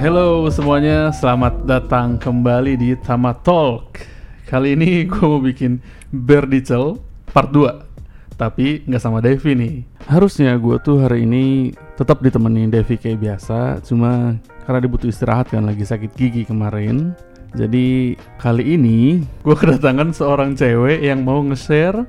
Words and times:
Hello 0.00 0.48
semuanya, 0.48 1.12
selamat 1.12 1.68
datang 1.68 2.16
kembali 2.16 2.72
di 2.72 2.96
Tama 2.96 3.36
Talk. 3.36 4.00
Kali 4.48 4.72
ini 4.72 5.04
gue 5.12 5.20
mau 5.20 5.36
bikin 5.36 5.76
Berdicel 6.08 6.96
part 7.28 7.52
2 7.52 8.32
Tapi 8.32 8.80
nggak 8.88 8.96
sama 8.96 9.20
Devi 9.20 9.52
nih. 9.52 9.76
Harusnya 10.08 10.56
gue 10.56 10.80
tuh 10.80 11.04
hari 11.04 11.28
ini 11.28 11.76
tetap 12.00 12.24
ditemenin 12.24 12.72
Devi 12.72 12.96
kayak 12.96 13.20
biasa 13.20 13.84
Cuma 13.84 14.40
karena 14.64 14.80
dia 14.80 14.88
butuh 14.88 15.12
istirahat 15.12 15.52
kan 15.52 15.68
lagi 15.68 15.84
sakit 15.84 16.16
gigi 16.16 16.48
kemarin. 16.48 17.12
Jadi 17.52 18.16
kali 18.40 18.80
ini 18.80 19.20
gue 19.44 19.52
kedatangan 19.52 20.16
seorang 20.16 20.56
cewek 20.56 21.04
yang 21.04 21.28
mau 21.28 21.44
nge-share 21.44 22.08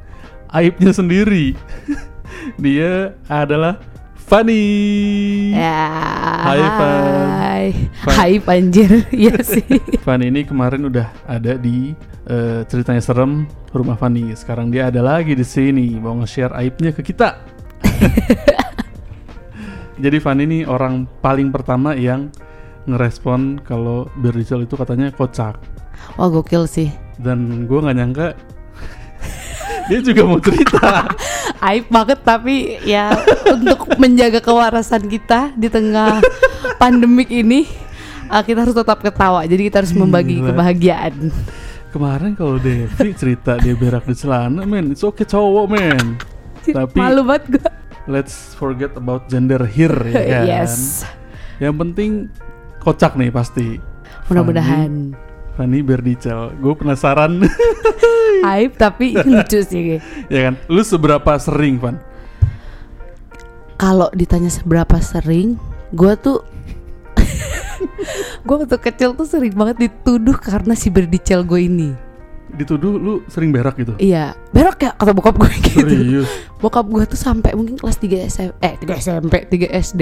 aibnya 0.56 0.96
sendiri. 0.96 1.60
Dia 2.64 3.20
adalah 3.28 3.84
Fanny 4.32 4.64
Ya. 5.52 5.92
Hai, 6.48 6.64
Fan. 6.64 7.28
Hai. 7.36 7.66
Fan. 8.00 8.16
Hai 8.16 8.34
Panjir. 8.40 9.04
Iya 9.28 9.44
sih. 9.44 9.68
Fanny 10.08 10.32
ini 10.32 10.48
kemarin 10.48 10.88
udah 10.88 11.12
ada 11.28 11.60
di 11.60 11.92
eh, 12.32 12.64
ceritanya 12.64 13.04
serem 13.04 13.44
rumah 13.76 14.00
Fanny. 14.00 14.32
Sekarang 14.32 14.72
dia 14.72 14.88
ada 14.88 15.04
lagi 15.04 15.36
di 15.36 15.44
sini 15.44 16.00
mau 16.00 16.16
nge-share 16.24 16.56
aibnya 16.56 16.96
ke 16.96 17.04
kita. 17.04 17.44
Jadi 20.04 20.18
Fanny 20.24 20.48
ini 20.48 20.60
orang 20.64 21.12
paling 21.20 21.52
pertama 21.52 21.92
yang 21.92 22.32
ngerespon 22.88 23.60
kalau 23.68 24.08
Berdicel 24.16 24.64
itu 24.64 24.80
katanya 24.80 25.12
kocak. 25.12 25.60
Wah 26.16 26.32
gokil 26.32 26.72
sih. 26.72 26.88
Dan 27.20 27.68
gue 27.68 27.80
nggak 27.84 27.98
nyangka 28.00 28.28
dia 29.92 30.00
juga 30.00 30.24
mau 30.24 30.40
cerita. 30.40 31.04
Aib 31.62 31.86
banget 31.88 32.20
tapi 32.22 32.82
ya 32.82 33.14
untuk 33.54 33.86
menjaga 33.96 34.42
kewarasan 34.42 35.06
kita 35.06 35.54
di 35.54 35.70
tengah 35.70 36.18
pandemik 36.76 37.30
ini 37.30 37.70
uh, 38.28 38.42
kita 38.42 38.66
harus 38.66 38.74
tetap 38.74 38.98
ketawa. 39.00 39.46
Jadi 39.46 39.70
kita 39.70 39.86
harus 39.86 39.94
membagi 39.94 40.42
Gila. 40.42 40.50
kebahagiaan. 40.50 41.14
Kemarin 41.92 42.34
kalau 42.34 42.56
Devi 42.58 43.14
cerita 43.14 43.60
dia 43.60 43.76
berak 43.76 44.08
di 44.08 44.16
celana, 44.16 44.64
men, 44.64 44.90
it's 44.90 45.04
okay 45.04 45.22
cowok, 45.22 45.66
men. 45.70 46.18
Tapi 46.64 46.98
Malu 46.98 47.22
banget 47.22 47.60
gue. 47.60 47.72
let's 48.08 48.56
forget 48.56 48.96
about 48.96 49.28
gender 49.28 49.62
here 49.62 49.94
ya 50.08 50.22
kan. 50.34 50.46
Yes. 50.48 51.06
Yang 51.60 51.76
penting 51.78 52.12
kocak 52.80 53.14
nih 53.14 53.30
pasti. 53.30 53.78
Mudah-mudahan. 54.26 55.14
Fanny 55.62 55.86
Berdicel. 55.86 56.58
Gue 56.58 56.74
penasaran 56.74 57.46
Aib 58.50 58.74
tapi 58.82 59.14
lucu 59.30 59.62
sih. 59.62 60.02
ya 60.26 60.50
kan. 60.50 60.58
Lu 60.66 60.82
seberapa 60.82 61.38
sering, 61.38 61.78
Van? 61.78 62.02
Kalau 63.78 64.10
ditanya 64.18 64.50
seberapa 64.50 64.98
sering, 64.98 65.62
gue 65.94 66.14
tuh 66.18 66.42
gue 68.50 68.56
waktu 68.58 68.78
kecil 68.82 69.14
tuh 69.14 69.30
sering 69.30 69.54
banget 69.54 69.86
dituduh 69.86 70.34
karena 70.34 70.74
si 70.74 70.90
berdicel 70.90 71.46
gue 71.46 71.62
ini. 71.62 71.94
Dituduh 72.58 72.98
lu 72.98 73.14
sering 73.30 73.54
berak 73.54 73.78
gitu. 73.78 73.94
Iya, 74.02 74.34
berak 74.50 74.82
ya 74.82 74.98
kata 74.98 75.14
bokap 75.14 75.38
gue 75.38 75.50
gitu. 75.62 75.86
Serius. 75.86 76.30
Bokap 76.58 76.90
gue 76.90 77.06
tuh 77.06 77.22
sampai 77.22 77.54
mungkin 77.54 77.78
kelas 77.78 78.02
3 78.02 78.26
SMP, 78.26 78.58
eh 78.66 78.74
3 78.82 78.98
SMP, 78.98 79.34
3 79.46 79.70
SD 79.78 80.02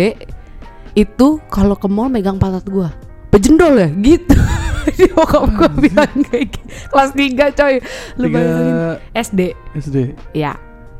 itu 0.96 1.28
kalau 1.52 1.76
ke 1.76 1.92
mall 1.92 2.08
megang 2.08 2.40
pantat 2.40 2.64
gue. 2.64 2.88
Bejendol 3.28 3.76
ya 3.76 3.88
gitu. 4.00 4.40
Jadi 4.86 5.12
bokap 5.12 5.44
gue 5.50 5.70
bilang 5.84 6.14
kayak 6.26 6.46
gitu. 6.50 6.60
Kelas 6.88 7.10
3 7.12 7.24
coy. 7.54 7.74
Lu 8.16 8.26
Tiga 8.26 8.36
bayangin 8.36 8.76
SD. 9.14 9.42
SD. 9.76 9.98
Ya. 10.32 10.54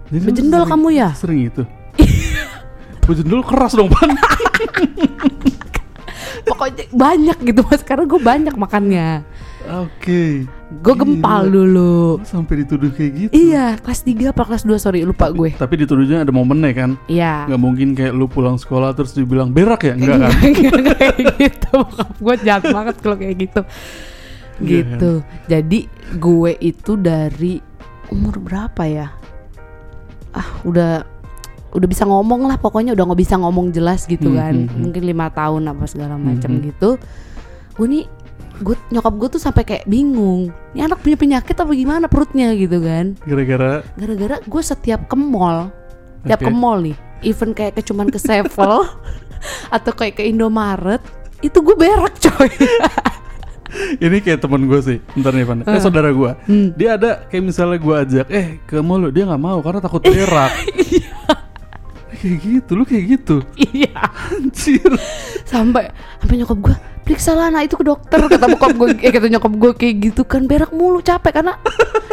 Jadi 0.10 0.24
Bejendol 0.26 0.64
sering- 0.64 0.72
kamu 0.72 0.88
ya? 0.92 1.10
Sering 1.14 1.40
itu. 1.46 1.64
Bejendol 3.08 3.42
keras 3.42 3.74
dong, 3.74 3.90
Van. 3.90 4.10
Pokoknya 6.42 6.84
banyak 6.90 7.38
gitu 7.44 7.62
mas. 7.64 7.82
Karena 7.82 8.04
gue 8.06 8.20
banyak 8.20 8.56
makannya. 8.56 9.08
Oke. 9.62 10.48
Gue 10.80 10.94
gempal 10.96 11.48
dulu. 11.48 12.16
Lu 12.16 12.24
Sampai 12.24 12.64
dituduh 12.64 12.90
kayak 12.90 13.12
gitu. 13.18 13.32
Iya, 13.34 13.76
kelas 13.76 14.02
3 14.02 14.32
apa 14.32 14.44
kelas 14.44 14.64
2 14.64 14.78
sorry 14.78 15.02
lupa 15.02 15.28
gue. 15.30 15.52
Tapi 15.52 15.74
dituduhnya 15.76 16.24
ada 16.24 16.32
momennya 16.32 16.72
kan. 16.72 16.92
Iya. 17.06 17.46
Nggak 17.46 17.60
mungkin 17.60 17.88
kayak 17.92 18.14
lu 18.14 18.26
pulang 18.26 18.56
sekolah 18.56 18.94
terus 18.94 19.12
dibilang 19.12 19.50
berak 19.50 19.84
ya? 19.84 19.94
Enggak 19.94 20.18
kan? 20.18 20.32
Enggak, 20.40 20.74
enggak 20.80 20.98
kayak 20.98 21.18
gitu. 21.36 21.78
Gue 22.18 22.36
jahat 22.40 22.64
banget 22.66 22.96
kalau 23.00 23.18
kayak 23.18 23.36
gitu. 23.38 23.62
Iya 23.62 24.68
Gitu. 24.84 25.12
Jadi 25.48 25.80
gue 26.14 26.52
itu 26.60 26.92
dari 26.96 27.54
umur 28.10 28.36
berapa 28.38 28.84
ya? 28.84 29.08
Ah, 30.30 30.50
udah 30.62 31.04
udah 31.70 31.86
bisa 31.86 32.02
ngomong 32.02 32.44
lah 32.44 32.58
pokoknya 32.58 32.92
udah 32.92 33.06
nggak 33.06 33.22
bisa 33.22 33.38
ngomong 33.38 33.70
jelas 33.70 34.04
gitu 34.04 34.28
Hmm, 34.28 34.38
kan. 34.38 34.54
hmm, 34.56 34.68
hmm. 34.68 34.80
Mungkin 34.82 35.04
lima 35.06 35.28
tahun 35.30 35.64
apa 35.66 35.86
segala 35.86 36.16
macam 36.16 36.50
Hmm, 36.50 36.60
hmm. 36.60 36.68
gitu. 36.68 36.90
Gue 37.74 37.88
nih 37.88 38.04
gue 38.60 38.76
nyokap 38.90 39.14
gue 39.16 39.30
tuh 39.32 39.42
sampai 39.42 39.64
kayak 39.64 39.86
bingung. 39.86 40.52
Ini 40.72 40.86
anak 40.86 41.00
punya 41.00 41.16
penyakit 41.16 41.56
apa 41.56 41.72
gimana 41.72 42.06
perutnya 42.06 42.52
gitu 42.54 42.80
kan? 42.80 43.16
Gara-gara 43.24 43.82
Gara-gara 43.96 44.36
gue 44.40 44.62
setiap 44.62 45.08
ke 45.08 45.16
mall, 45.16 45.72
tiap 46.24 46.40
Oke. 46.40 46.48
ke 46.48 46.52
mall 46.52 46.80
nih, 46.84 46.98
even 47.22 47.52
kayak 47.52 47.80
ke 47.80 47.82
cuman 47.82 48.08
ke 48.08 48.20
Sevel 48.20 48.84
atau 49.76 49.92
kayak 49.92 50.20
ke 50.20 50.24
Indomaret, 50.24 51.00
itu 51.40 51.58
gue 51.58 51.76
berak 51.76 52.20
coy. 52.20 52.52
ini 54.04 54.18
kayak 54.20 54.42
temen 54.42 54.66
gue 54.66 54.80
sih. 54.82 54.98
Bentar 55.14 55.32
nih, 55.32 55.46
Van. 55.46 55.62
Eh, 55.62 55.70
Ah. 55.70 55.80
saudara 55.80 56.10
gue. 56.10 56.32
Hmm. 56.46 56.68
Dia 56.74 56.98
ada 56.98 57.24
kayak 57.26 57.44
misalnya 57.46 57.78
gue 57.78 57.96
ajak, 57.96 58.26
eh 58.28 58.48
ke 58.66 58.82
mall 58.82 59.08
dia 59.10 59.24
nggak 59.24 59.40
mau 59.40 59.62
karena 59.62 59.80
takut 59.80 60.02
berak. 60.02 60.52
kayak 62.20 62.38
gitu, 62.44 62.72
lu 62.76 62.84
kayak 62.84 63.06
gitu. 63.16 63.40
Iya. 63.56 64.04
Anjir. 64.36 64.92
Sampai 65.48 65.88
sampai 66.20 66.36
nyokap 66.36 66.60
gue 66.60 66.76
periksa 67.10 67.34
lah 67.34 67.50
nah 67.50 67.60
itu 67.60 67.74
ke 67.74 67.82
dokter 67.82 68.22
kata 68.22 68.46
bokap 68.48 68.70
gue 68.72 68.88
eh 69.02 69.10
kata 69.10 69.26
nyokap 69.28 69.50
gue 69.52 69.72
kayak 69.74 69.96
gitu 70.04 70.22
kan 70.22 70.46
berak 70.46 70.70
mulu 70.70 71.02
capek 71.02 71.34
karena 71.34 71.58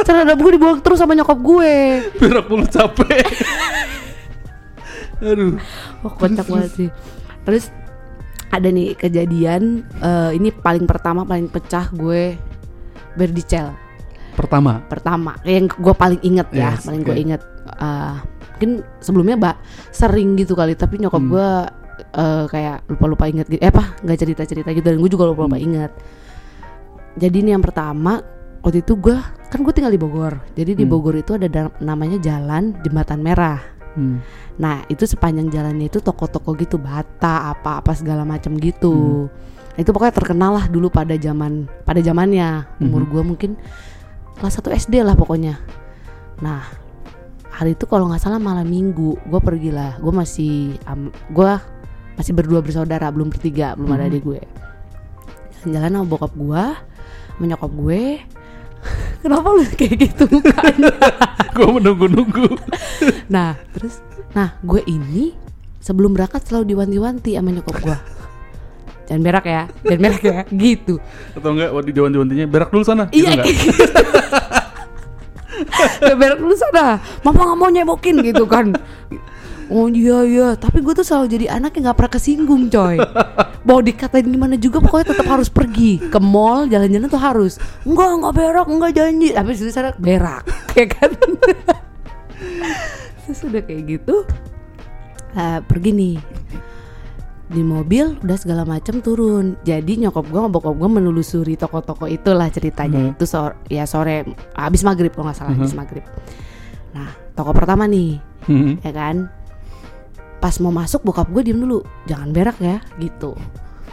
celana 0.00 0.32
gue 0.32 0.50
dibawa 0.50 0.80
terus 0.80 0.96
sama 0.96 1.12
nyokap 1.12 1.36
gue 1.36 1.72
Berak 2.24 2.46
mulu 2.46 2.64
capek. 2.64 3.20
Aduh. 5.18 5.56
oh 6.00 6.12
kocak 6.12 6.44
banget 6.44 6.70
sih 6.72 6.88
terus 7.42 7.68
ada 8.48 8.68
nih 8.68 8.92
kejadian 8.94 9.84
eh, 9.98 10.30
ini 10.32 10.48
paling 10.48 10.84
pertama 10.84 11.24
paling 11.24 11.46
pecah 11.46 11.88
gue 11.90 12.36
berdicel 13.12 13.72
Pertama. 14.32 14.84
pertama 14.84 15.36
yang 15.42 15.64
gue 15.66 15.92
paling 15.92 16.20
inget 16.20 16.48
ya 16.50 16.72
Yes, 16.72 16.84
paling 16.84 17.00
oke. 17.00 17.08
gue 17.08 17.16
inget 17.18 17.42
eh, 17.74 18.14
mungkin 18.52 18.70
sebelumnya 18.98 19.36
mbak 19.36 19.56
sering 19.90 20.36
gitu 20.36 20.52
kali 20.52 20.72
tapi 20.72 20.96
nyokap 20.96 21.20
Hmm. 21.20 21.32
gue 21.32 21.50
eh, 21.98 22.44
kayak 22.46 22.88
lupa 22.88 23.04
lupa 23.06 23.24
inget 23.26 23.46
gitu. 23.46 23.60
Eh 23.60 23.68
apa? 23.68 23.96
Nggak 24.00 24.18
cerita 24.18 24.42
cerita 24.42 24.68
gitu 24.70 24.84
dan 24.84 24.98
gue 24.98 25.08
juga 25.08 25.24
lupa 25.24 25.44
lupa 25.44 25.56
Hmm. 25.56 25.66
inget 25.66 25.92
jadi 27.16 27.36
ini 27.40 27.56
yang 27.56 27.64
pertama 27.64 28.20
waktu 28.60 28.84
itu 28.84 28.92
gue 28.94 29.16
kan 29.48 29.62
gue 29.62 29.72
tinggal 29.72 29.88
di 29.88 29.96
Bogor. 29.96 30.36
Jadi 30.52 30.76
di 30.76 30.84
Hmm. 30.84 30.92
Bogor 30.92 31.16
itu 31.16 31.32
ada 31.32 31.48
da- 31.48 31.72
namanya 31.80 32.20
jalan 32.20 32.76
jembatan 32.82 33.20
merah. 33.20 33.60
Hmm. 33.96 34.20
nah 34.56 34.84
itu 34.88 35.04
sepanjang 35.04 35.48
jalannya 35.48 35.88
itu 35.88 36.00
toko-toko 36.00 36.52
gitu 36.52 36.76
bata 36.76 37.48
apa 37.48 37.80
apa 37.80 37.92
segala 37.92 38.24
macam 38.24 38.52
gitu. 38.56 39.24
Nah, 39.72 39.80
itu 39.80 39.88
pokoknya 39.88 40.12
terkenal 40.12 40.52
lah 40.52 40.68
dulu 40.68 40.88
pada 40.88 41.16
zaman 41.16 41.64
pada 41.80 42.00
zamannya. 42.00 42.64
Umur 42.78 43.04
Mhm. 43.04 43.08
gue 43.08 43.22
mungkin 43.24 43.50
kelas 44.36 44.60
1 44.60 44.68
SD 44.70 45.00
lah 45.00 45.12
pokoknya. 45.12 45.56
Nah 46.40 46.60
hari 47.48 47.72
itu 47.72 47.84
kalau 47.84 48.08
nggak 48.08 48.20
salah 48.20 48.36
malam 48.36 48.64
minggu 48.64 49.16
gue 49.22 49.40
pergi 49.40 49.72
lah 49.72 49.96
gue 49.96 50.12
masih 50.12 50.76
am, 50.84 51.08
gue 51.32 51.52
masih 52.16 52.32
berdua 52.32 52.60
bersaudara 52.60 53.08
belum 53.08 53.28
bertiga 53.28 53.76
belum 53.76 53.92
ada 53.92 54.04
Mhm. 54.04 54.10
adik 54.10 54.22
gue 54.24 54.40
jalan 55.66 55.92
sama 55.92 56.06
bokap 56.06 56.32
gue 56.32 56.64
menyokap 57.36 57.72
gue 57.82 58.02
kenapa 59.20 59.48
lu 59.50 59.62
kayak 59.72 59.94
gitu 60.00 60.24
gue 61.56 61.68
menunggu-nunggu. 61.72 62.46
Nah, 63.34 63.56
terus 63.72 63.98
nah, 64.30 64.54
gue 64.60 64.84
ini 64.86 65.32
sebelum 65.80 66.12
berangkat 66.12 66.44
selalu 66.44 66.76
diwanti-wanti 66.76 67.34
sama 67.34 67.50
nyokap 67.50 67.76
gue. 67.80 67.98
Jangan 69.06 69.22
berak 69.22 69.44
ya, 69.46 69.62
jangan 69.82 70.00
berak 70.04 70.22
ya, 70.22 70.40
gitu. 70.52 70.94
Atau 71.32 71.50
enggak 71.54 71.70
di 71.82 71.92
dewan-dewantinya 71.94 72.46
berak 72.46 72.68
dulu 72.70 72.84
sana. 72.84 73.08
Gitu 73.08 73.24
Iya, 73.24 73.42
gitu. 73.42 73.70
Berak 76.14 76.38
dulu 76.38 76.54
sana. 76.54 77.00
Mama 77.22 77.40
nggak 77.46 77.58
mau 77.58 77.70
nyebokin 77.70 78.16
gitu 78.22 78.44
kan. 78.46 78.74
Oh 79.66 79.86
iya 79.86 80.22
iya, 80.22 80.48
tapi 80.54 80.78
gue 80.78 80.92
tuh 80.92 81.02
selalu 81.02 81.26
jadi 81.28 81.46
anak 81.52 81.74
yang 81.74 81.90
nggak 81.90 81.98
pernah 81.98 82.12
kesinggung 82.12 82.70
coy. 82.70 82.96
Mau 83.62 83.82
dikatain 83.82 84.22
gimana 84.24 84.54
juga 84.54 84.78
pokoknya 84.78 85.10
tetap 85.10 85.26
harus 85.26 85.50
pergi 85.50 85.98
ke 85.98 86.18
mall 86.18 86.66
jalan-jalan 86.66 87.06
tuh 87.06 87.18
harus. 87.18 87.58
Enggak 87.82 88.10
enggak 88.12 88.32
berak, 88.32 88.66
enggak 88.66 88.92
janji. 88.94 89.28
Tapi 89.30 89.50
di 89.52 89.72
sana 89.74 89.90
berak, 89.92 90.46
ya 90.78 90.86
kan? 90.86 91.10
Terus 93.26 93.40
udah 93.42 93.58
kayak 93.60 93.82
gitu, 93.88 94.22
eh, 95.34 95.58
pergi 95.60 95.90
nih 95.90 96.16
di 97.46 97.62
mobil 97.62 98.18
udah 98.22 98.34
segala 98.34 98.66
macam 98.66 98.98
turun 98.98 99.54
jadi 99.62 99.86
nyokap 100.02 100.26
gue 100.26 100.40
bokap 100.50 100.74
gue 100.74 100.90
menelusuri 100.90 101.54
toko-toko 101.54 102.10
itulah 102.10 102.50
ceritanya 102.50 102.98
Mhm. 102.98 103.10
itu 103.14 103.22
sore 103.22 103.54
ya 103.70 103.86
sore 103.86 104.26
habis 104.50 104.82
maghrib 104.82 105.14
kalau 105.14 105.30
nggak 105.30 105.38
salah 105.38 105.54
Mhm. 105.54 105.62
habis 105.62 105.74
maghrib 105.78 106.02
nah 106.90 107.06
toko 107.38 107.54
pertama 107.54 107.86
nih 107.86 108.18
Hmm. 108.50 108.82
ya 108.82 108.90
kan 108.90 109.30
pas 110.38 110.54
mau 110.60 110.70
masuk 110.70 111.02
bokap 111.02 111.28
gue 111.30 111.52
diem 111.52 111.58
dulu. 111.58 111.80
Jangan 112.06 112.30
berak 112.30 112.56
ya 112.60 112.78
gitu. 112.96 113.32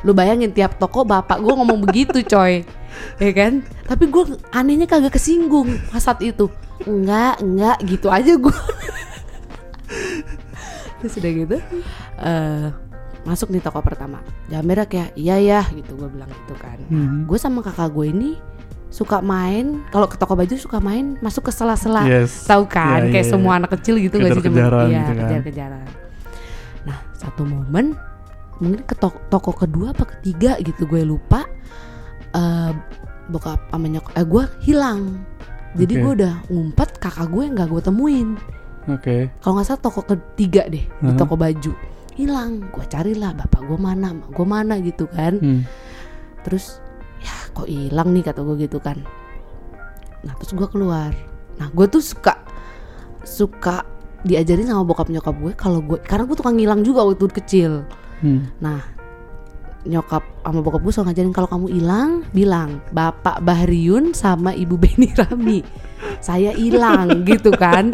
Lu 0.03 0.11
bayangin 0.11 0.51
tiap 0.51 0.75
toko 0.75 1.07
bapak 1.07 1.39
gue 1.39 1.53
ngomong 1.53 1.79
begitu 1.83 2.19
coy. 2.31 2.67
Ya 3.17 3.31
kan? 3.31 3.63
Tapi 3.87 4.11
gue 4.11 4.23
anehnya 4.51 4.85
kagak 4.85 5.15
kesinggung 5.15 5.79
pas 5.89 6.03
saat 6.03 6.19
itu. 6.19 6.51
Enggak, 6.83 7.39
enggak 7.39 7.77
gitu 7.87 8.07
aja 8.11 8.35
gue. 8.35 8.55
Terus 10.99 11.13
udah 11.19 11.31
gitu 11.31 11.57
eh 12.23 12.67
Masuk 13.23 13.55
di 13.55 13.63
toko 13.63 13.79
pertama. 13.79 14.19
Jangan 14.51 14.65
merah 14.67 14.83
kayak 14.83 15.15
iya 15.15 15.39
ya 15.39 15.61
gitu. 15.71 15.95
Gue 15.95 16.11
bilang 16.11 16.27
gitu 16.27 16.59
kan. 16.59 16.75
Mhm. 16.91 17.23
Gue 17.23 17.39
sama 17.39 17.63
kakak 17.63 17.95
gue 17.95 18.11
ini 18.11 18.31
suka 18.91 19.23
main 19.23 19.79
kalau 19.89 20.05
ke 20.05 20.19
toko 20.19 20.35
baju 20.35 20.53
suka 20.59 20.83
main 20.83 21.15
masuk 21.23 21.47
ke 21.47 21.51
sela-sela. 21.55 22.03
Yes. 22.03 22.43
tahu 22.43 22.67
kan? 22.67 23.07
Ya, 23.07 23.15
kayak 23.15 23.25
ya, 23.25 23.31
semua 23.31 23.55
ya. 23.55 23.57
anak 23.63 23.71
kecil 23.79 23.95
gitu 23.97 24.19
nggak 24.19 24.37
sih 24.37 24.43
Kejar-kejaran 24.43 24.85
iya 24.85 24.99
gitu 24.99 25.11
kan. 25.15 25.21
kejar-kejaran 25.23 25.85
satu 27.33 27.49
momen 27.49 27.97
mungkin 28.61 28.85
ke 28.85 28.93
toko, 28.93 29.17
toko 29.27 29.51
kedua 29.51 29.89
apa 29.89 30.05
ketiga 30.07 30.61
gitu 30.61 30.85
gue 30.85 31.01
lupa 31.01 31.49
eh 32.31 32.71
bokap 33.25 33.57
sama 33.67 33.89
nyok 33.89 34.13
eh 34.13 34.21
gue 34.21 34.43
hilang 34.61 35.25
jadi 35.73 35.93
Oke. 35.97 36.01
gue 36.01 36.11
udah 36.21 36.33
ngumpet 36.47 36.89
kakak 37.01 37.27
gue 37.27 37.43
nggak 37.49 37.67
gue 37.67 37.81
temuin 37.81 38.29
Oke. 38.85 39.33
kalau 39.41 39.57
nggak 39.57 39.65
salah 39.65 39.81
toko 39.81 40.05
ketiga 40.05 40.69
deh 40.69 40.85
di 40.85 41.09
Mhm. 41.09 41.17
toko 41.17 41.33
baju 41.33 41.73
hilang 42.13 42.61
gue 42.69 42.85
carilah 42.85 43.33
bapak 43.33 43.65
gue 43.65 43.79
mana 43.79 44.13
mak 44.13 44.29
gue 44.29 44.45
mana 44.45 44.77
gitu 44.77 45.09
kan 45.09 45.33
Hmm. 45.41 45.65
terus 46.45 46.77
ya 47.17 47.33
kok 47.51 47.65
hilang 47.65 48.13
nih 48.13 48.21
kata 48.21 48.45
gue 48.45 48.55
gitu 48.61 48.77
kan 48.77 49.01
nah 50.21 50.37
terus 50.37 50.53
gue 50.53 50.67
keluar 50.69 51.09
nah 51.57 51.73
gue 51.73 51.85
tuh 51.89 52.05
suka 52.05 52.37
suka 53.23 53.81
diajarin 54.23 54.67
sama 54.67 54.87
bokap 54.87 55.11
nyokap 55.11 55.35
gue 55.35 55.53
kalau 55.55 55.79
gue 55.83 55.99
karena 56.03 56.23
gue 56.23 56.37
tukang 56.39 56.55
ngilang 56.55 56.81
juga 56.83 57.03
waktu 57.03 57.27
kecil. 57.31 57.83
Hmm. 58.23 58.47
nah 58.63 58.79
nyokap 59.83 60.23
sama 60.47 60.63
bokap 60.63 60.79
gue 60.79 60.93
selalu 60.95 61.07
ngajarin 61.11 61.33
kalau 61.35 61.49
kamu 61.51 61.67
hilang 61.75 62.09
bilang 62.31 62.79
bapak 62.95 63.43
Bahriun 63.43 64.15
sama 64.15 64.55
ibu 64.55 64.79
Beni 64.79 65.11
Rami 65.11 65.59
saya 66.19 66.51
hilang 66.55 67.19
gitu 67.29 67.51
kan. 67.55 67.93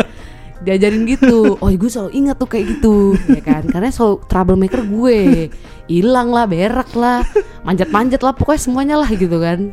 Diajarin 0.60 1.08
gitu. 1.08 1.56
Oh 1.64 1.72
gue 1.72 1.90
selalu 1.90 2.12
ingat 2.20 2.36
tuh 2.36 2.50
kayak 2.52 2.66
gitu 2.78 3.16
ya 3.32 3.42
kan. 3.42 3.64
Karena 3.66 3.90
selalu 3.90 4.16
troublemaker 4.28 4.82
gue. 4.84 5.48
Hilang 5.88 6.30
lah 6.36 6.46
berak 6.46 6.92
lah 6.94 7.24
manjat-manjat 7.64 8.22
lah 8.22 8.36
pokoknya 8.36 8.62
semuanya 8.62 8.96
lah 9.00 9.10
gitu 9.10 9.40
kan. 9.40 9.72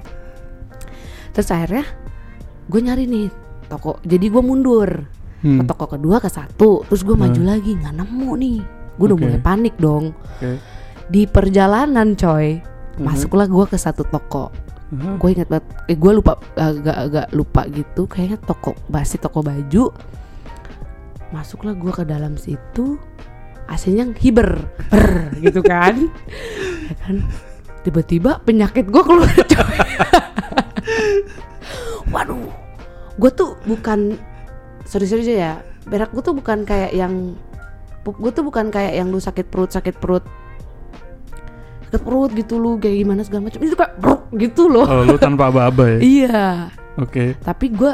Terus 1.35 1.49
akhirnya 1.50 1.85
gue 2.70 2.81
nyari 2.81 3.05
nih 3.11 3.26
toko. 3.67 3.99
Jadi 4.06 4.26
gue 4.31 4.43
mundur 4.43 4.88
Hmm. 5.46 5.62
ke 5.62 5.64
toko 5.64 5.87
kedua 5.87 6.19
ke 6.19 6.26
satu 6.26 6.82
terus 6.82 7.00
gue 7.00 7.14
maju 7.14 7.38
Hmm. 7.38 7.50
lagi 7.54 7.70
nggak 7.78 7.94
nemu 7.94 8.31
nih 8.34 8.58
gue 8.98 9.04
udah 9.06 9.14
Oke. 9.14 9.22
mulai 9.22 9.38
panik 9.38 9.75
dong 9.78 10.10
Oke. 10.10 10.58
di 11.06 11.22
perjalanan 11.25 12.19
coy 12.19 12.58
Mhm. 12.58 12.98
masuklah 12.98 13.46
gue 13.46 13.64
ke 13.70 13.78
satu 13.78 14.02
toko 14.02 14.50
Aha. 14.90 15.19
gue 15.19 15.28
inget 15.31 15.46
banget 15.46 15.66
eh 15.87 15.94
gue 15.94 16.12
lupa 16.12 16.34
agak-agak 16.54 17.26
lupa 17.31 17.62
gitu 17.70 18.02
kayaknya 18.06 18.38
toko 18.40 18.75
basi 18.87 19.16
toko 19.16 19.38
baju 19.38 19.94
masuklah 21.31 21.72
gue 21.72 21.90
ke 21.90 22.02
dalam 22.02 22.34
situ 22.34 22.98
aslinya 23.66 24.14
hiber 24.16 24.62
Brr, 24.88 25.37
gitu 25.43 25.60
kan 25.60 26.06
ya 26.90 26.94
kan 27.02 27.16
tiba-tiba 27.82 28.38
penyakit 28.43 28.87
gue 28.87 29.02
keluar 29.02 29.31
coy 29.31 29.78
waduh 32.14 32.46
gue 33.16 33.31
tuh 33.32 33.56
bukan 33.66 34.14
sorry-sorry 34.87 35.23
aja 35.23 35.35
ya 35.35 35.53
berak 35.85 36.11
gue 36.11 36.23
tuh 36.23 36.33
bukan 36.33 36.62
kayak 36.62 36.91
yang 36.91 37.35
pup 38.00 38.17
gue 38.17 38.31
tuh 38.31 38.43
bukan 38.43 38.71
kayak 38.71 38.94
yang 38.94 39.09
lu 39.09 39.19
sakit 39.19 39.44
perut 39.44 39.69
sakit 39.69 39.99
perut 39.99 40.23
sakit 41.85 42.00
perut 42.00 42.31
gitu 42.33 42.56
lu 42.56 42.77
kayak 42.77 42.97
gimana 42.99 43.21
segala 43.21 43.47
macam 43.47 43.61
itu 43.61 43.75
kayak 43.75 43.94
bruk 43.97 44.23
gitu 44.33 44.67
loh 44.67 44.85
Oh, 44.85 45.03
lu 45.03 45.17
tanpa 45.17 45.49
aba-aba 45.49 45.85
ya? 45.87 45.99
iya 46.19 46.44
Oke. 46.97 47.35
tapi 47.41 47.71
gue 47.71 47.93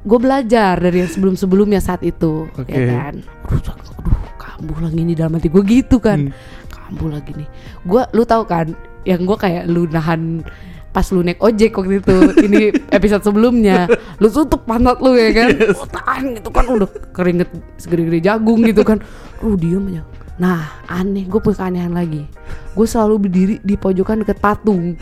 gue 0.00 0.18
belajar 0.18 0.78
dari 0.78 0.98
yang 0.98 1.10
sebelum 1.10 1.34
sebelumnya 1.34 1.78
saat 1.78 2.00
itu 2.00 2.48
Oke. 2.52 2.70
ya 2.70 2.80
kan 2.88 3.14
aduh, 3.46 3.60
aduh 3.68 4.18
kambuh 4.36 4.78
lagi 4.80 5.00
nih 5.02 5.16
dalam 5.16 5.36
hati 5.36 5.48
gue 5.48 5.62
gitu 5.62 5.98
kan 5.98 6.30
Hmm. 6.30 6.34
kambuh 6.68 7.10
lagi 7.12 7.30
nih 7.34 7.48
gue 7.82 8.02
lu 8.10 8.22
tahu 8.22 8.42
kan 8.44 8.72
yang 9.02 9.22
gue 9.22 9.36
kayak 9.36 9.64
lu 9.66 9.86
nahan 9.86 10.42
pas 10.90 11.06
lu 11.14 11.22
naik 11.22 11.38
ojek 11.38 11.70
waktu 11.78 12.02
itu 12.02 12.16
ini 12.46 12.60
episode 12.90 13.22
sebelumnya. 13.22 13.86
Lu 14.18 14.26
tutup 14.26 14.66
pantat 14.66 14.98
lu 14.98 15.14
ya 15.14 15.30
kan? 15.30 15.48
Lu 15.54 15.86
tahan 15.86 16.22
gitu 16.38 16.50
kan. 16.50 16.64
Udah 16.66 16.88
keringet 17.14 17.50
segede-gede 17.78 18.26
jagung 18.26 18.60
gitu 18.66 18.82
kan. 18.82 18.98
Lu 19.42 19.54
diem 19.54 19.86
aja. 19.94 20.02
Nah 20.40 20.82
aneh 20.90 21.28
gue 21.28 21.38
punya 21.38 21.66
keanehan 21.66 21.94
lagi. 21.94 22.26
Gue 22.74 22.86
selalu 22.86 23.28
berdiri 23.28 23.56
di 23.62 23.74
pojokan 23.78 24.26
deket 24.26 24.38
patung. 24.42 24.96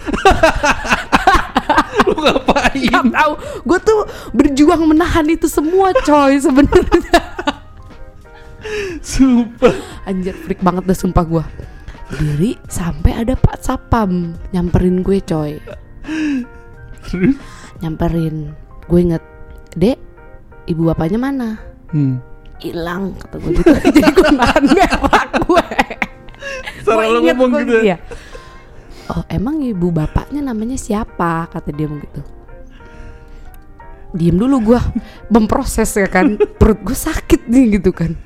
Lu 2.09 2.17
ngapain? 2.17 2.89
Gak 2.89 3.07
tahu. 3.13 3.33
Gue 3.65 3.79
tuh 3.85 4.01
berjuang 4.33 4.83
menahan 4.89 5.27
itu 5.29 5.49
semua 5.49 5.93
coy 6.05 6.41
sebenarnya. 6.41 7.21
Sumpah. 9.01 9.73
anjir 10.05 10.35
freak 10.35 10.61
banget 10.65 10.85
dah 10.89 10.97
sumpah 10.97 11.25
gue 11.25 11.45
berdiri 12.09 12.57
sampai 12.73 13.21
ada 13.21 13.37
Pak 13.37 13.61
Sapam 13.61 14.33
nyamperin 14.57 15.05
gue 15.05 15.21
coy. 15.21 15.61
Nyamperin. 17.85 18.57
Gue 18.89 19.01
inget 19.05 19.25
dek 19.77 20.01
ibu 20.65 20.89
bapaknya 20.89 21.21
mana? 21.21 21.51
Hmm. 21.93 22.21
hilang 22.59 23.15
kata 23.15 23.39
gue 23.39 23.53
gitu. 23.55 23.71
Jadi 23.95 24.11
gue 24.19 24.31
nahan 24.35 24.65
merah 24.75 25.25
gue. 25.31 25.67
Ngomong 26.89 27.55
gua 27.55 27.63
gitu 27.63 27.77
ya? 27.79 27.83
iya. 27.85 27.97
oh 29.15 29.23
emang 29.31 29.63
ibu 29.63 29.95
bapaknya 29.95 30.43
namanya 30.43 30.75
siapa? 30.75 31.47
kata 31.53 31.71
dia 31.71 31.87
begitu 31.87 32.25
diem 34.17 34.41
dulu 34.41 34.73
gue 34.73 34.81
memproses 35.29 35.93
ya 35.93 36.09
kan. 36.09 36.41
Perut 36.57 36.81
gue 36.81 36.97
sakit 36.97 37.45
nih 37.45 37.77
gitu 37.77 37.93
kan. 37.93 38.17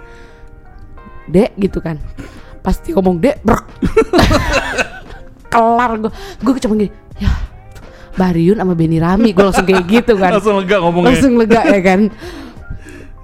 Dek 1.26 1.58
gitu 1.58 1.82
kan 1.82 1.98
pasti 2.62 2.90
ngomong 2.90 3.18
dek 3.18 3.42
brek 3.42 3.64
kelar 5.52 5.90
gue 5.98 6.10
gue 6.40 6.60
cuma 6.60 6.74
gini 6.76 6.90
ya 7.18 7.32
Bariun 8.12 8.60
sama 8.60 8.76
Beni 8.76 9.00
Rami. 9.00 9.32
Gue 9.32 9.40
langsung 9.42 9.64
kayak 9.64 9.88
gitu 9.88 10.20
kan. 10.20 10.36
Langsung 10.36 10.60
lega 10.60 10.84
ngomongnya. 10.84 11.16
langsung 11.16 11.32
lega 11.32 11.64
ya 11.64 11.80
kan. 11.80 12.00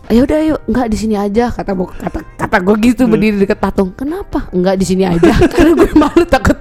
Ya 0.09 0.21
udah 0.25 0.39
yuk 0.41 0.61
nggak 0.65 0.89
di 0.89 0.97
sini 0.97 1.13
aja 1.13 1.53
kata 1.53 1.77
bu- 1.77 1.93
kata 1.93 2.25
kata 2.41 2.57
gue 2.57 2.77
gitu 2.83 3.05
Hmm. 3.05 3.13
berdiri 3.13 3.37
deket 3.37 3.61
patung. 3.61 3.93
Kenapa? 3.93 4.49
Nggak 4.49 4.81
di 4.81 4.87
sini 4.89 5.05
aja. 5.05 5.29
Karena 5.53 5.77
gue 5.77 5.93
malu 5.93 6.25
takut. 6.25 6.57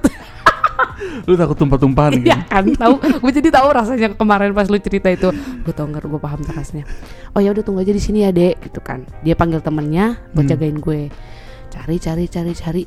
Lu 1.24 1.40
takut 1.40 1.56
tumpah-tumpahan 1.56 2.20
Iya 2.20 2.44
kan? 2.44 2.68
kan 2.68 2.76
tahu. 2.76 2.94
Gue 3.00 3.32
jadi 3.32 3.48
tahu 3.50 3.68
rasanya 3.72 4.12
kemarin 4.12 4.52
pas 4.52 4.68
lu 4.68 4.76
cerita 4.76 5.08
itu. 5.08 5.32
Gue 5.64 5.72
tau 5.72 5.88
nggak 5.88 6.04
gue 6.04 6.20
paham 6.20 6.44
rasanya. 6.46 6.84
Oh 7.32 7.40
ya 7.40 7.56
udah 7.56 7.64
tunggu 7.64 7.80
aja 7.80 7.96
di 7.96 8.04
sini 8.04 8.28
ya 8.28 8.36
dek 8.36 8.60
gitu 8.62 8.84
kan. 8.84 9.08
Dia 9.22 9.40
panggil 9.40 9.64
temennya 9.64 10.20
buat 10.32 10.44
Hmm. 10.44 10.52
jagain 10.52 10.76
gue 10.76 11.08
cari 11.78 11.96
cari 12.02 12.26
cari 12.26 12.52
cari. 12.54 12.84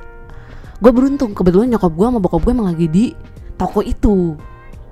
Gue 0.80 0.90
beruntung 0.90 1.30
kebetulan 1.30 1.70
nyokap 1.70 1.92
gue 1.92 2.06
sama 2.09 2.18
bokap 2.18 2.40
gue 2.42 2.52
emang 2.52 2.68
lagi 2.68 2.87
di 2.87 3.04
toko 3.54 3.80
itu. 3.80 4.35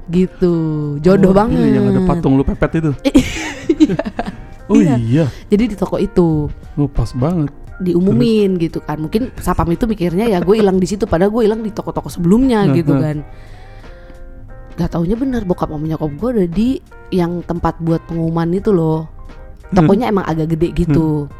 Gitu. 0.08 0.54
Jodoh 1.00 1.32
Oh, 1.32 1.36
banget. 1.36 1.58
Iya, 1.58 1.68
yang 1.74 1.86
ada 1.90 2.00
patung 2.06 2.36
lu 2.36 2.44
pepet 2.44 2.80
itu. 2.80 2.90
oh 4.70 4.76
Iya. 4.76 4.94
iya. 4.96 5.24
jadi 5.48 5.64
di 5.66 5.76
toko 5.76 5.98
itu. 5.98 6.46
Oh, 6.76 6.88
pas 6.88 7.10
banget. 7.12 7.50
diumumin 7.78 8.58
gitu 8.58 8.82
kan. 8.82 8.98
Mungkin 8.98 9.30
sapam 9.38 9.70
itu 9.70 9.86
mikirnya 9.86 10.26
ya 10.26 10.42
gue 10.42 10.58
hilang 10.58 10.76
di 10.76 10.86
situ. 10.86 11.06
Padahal 11.06 11.30
gue 11.30 11.46
hilang 11.46 11.62
di 11.62 11.70
toko-toko 11.70 12.10
sebelumnya 12.10 12.66
Nah, 12.66 12.74
gitu 12.74 12.90
nah. 12.90 13.02
kan. 13.06 13.16
Gak 14.74 14.94
taunya 14.94 15.14
bener 15.14 15.42
bokap 15.42 15.70
sama 15.70 15.86
nyokap 15.86 16.10
gue 16.10 16.28
ada 16.34 16.46
di 16.46 16.68
yang 17.10 17.38
tempat 17.42 17.78
buat 17.78 18.02
pengumuman 18.06 18.50
itu 18.50 18.70
loh. 18.70 19.06
Tokonya 19.70 20.08
emang 20.08 20.24
agak 20.24 20.56
gede 20.56 20.74
gitu 20.74 21.30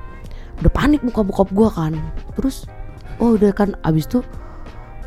udah 0.59 0.73
panik 0.73 1.01
muka 1.01 1.23
bokap 1.23 1.49
gue 1.51 1.69
kan. 1.71 1.93
Terus 2.35 2.67
oh 3.19 3.35
udah 3.35 3.51
kan 3.51 3.75
abis 3.83 4.07
itu 4.07 4.19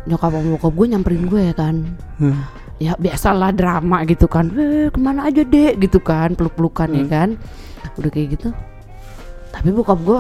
nyokap 0.04 0.34
sama 0.34 0.50
bokap 0.58 0.74
gue 0.74 0.86
nyamperin 0.90 1.24
gue 1.28 1.42
ya 1.44 1.54
kan. 1.54 1.76
Hmm. 2.18 2.38
ya 2.82 2.98
biasalah 2.98 3.54
drama 3.54 4.02
gitu 4.06 4.26
kan. 4.26 4.50
Eh 4.58 4.90
ke 4.90 4.98
mana 4.98 5.30
aja 5.30 5.46
dek? 5.46 5.78
Gitu 5.78 6.02
kan 6.02 6.34
peluk-pelukan 6.34 6.90
ya 6.92 7.04
Hmm. 7.06 7.12
kan. 7.12 7.30
Udah 7.96 8.10
kayak 8.10 8.28
gitu. 8.36 8.50
Tapi 9.52 9.70
bokap 9.70 10.00
gue 10.02 10.20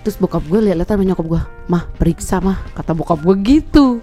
terus 0.00 0.16
bokap 0.16 0.40
gue 0.48 0.64
lihat-lihat 0.64 0.88
sama 0.88 1.04
nyokap 1.04 1.26
gue 1.28 1.40
mah 1.68 1.84
periksa 1.92 2.40
mah 2.40 2.56
kata 2.72 2.96
bokap 2.96 3.20
gue 3.20 3.36
gitu. 3.42 4.00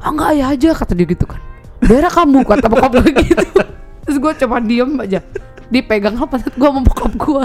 Ah 0.00 0.10
enggak 0.10 0.32
ya 0.34 0.44
aja 0.50 0.70
kata 0.74 0.96
dia 0.96 1.06
gitu 1.06 1.22
kan. 1.22 1.38
Berak 1.78 2.16
kamu 2.16 2.42
kata 2.42 2.66
bokap 2.66 2.90
gue 2.98 3.10
gitu. 3.22 3.46
Terus 4.08 4.16
gue 4.16 4.32
cuma 4.40 4.58
diem 4.58 4.90
aja. 4.98 5.20
Dipegang 5.66 6.16
apa? 6.16 6.42
Gue 6.50 6.66
sama 6.66 6.80
bokap 6.82 7.12
gue 7.14 7.44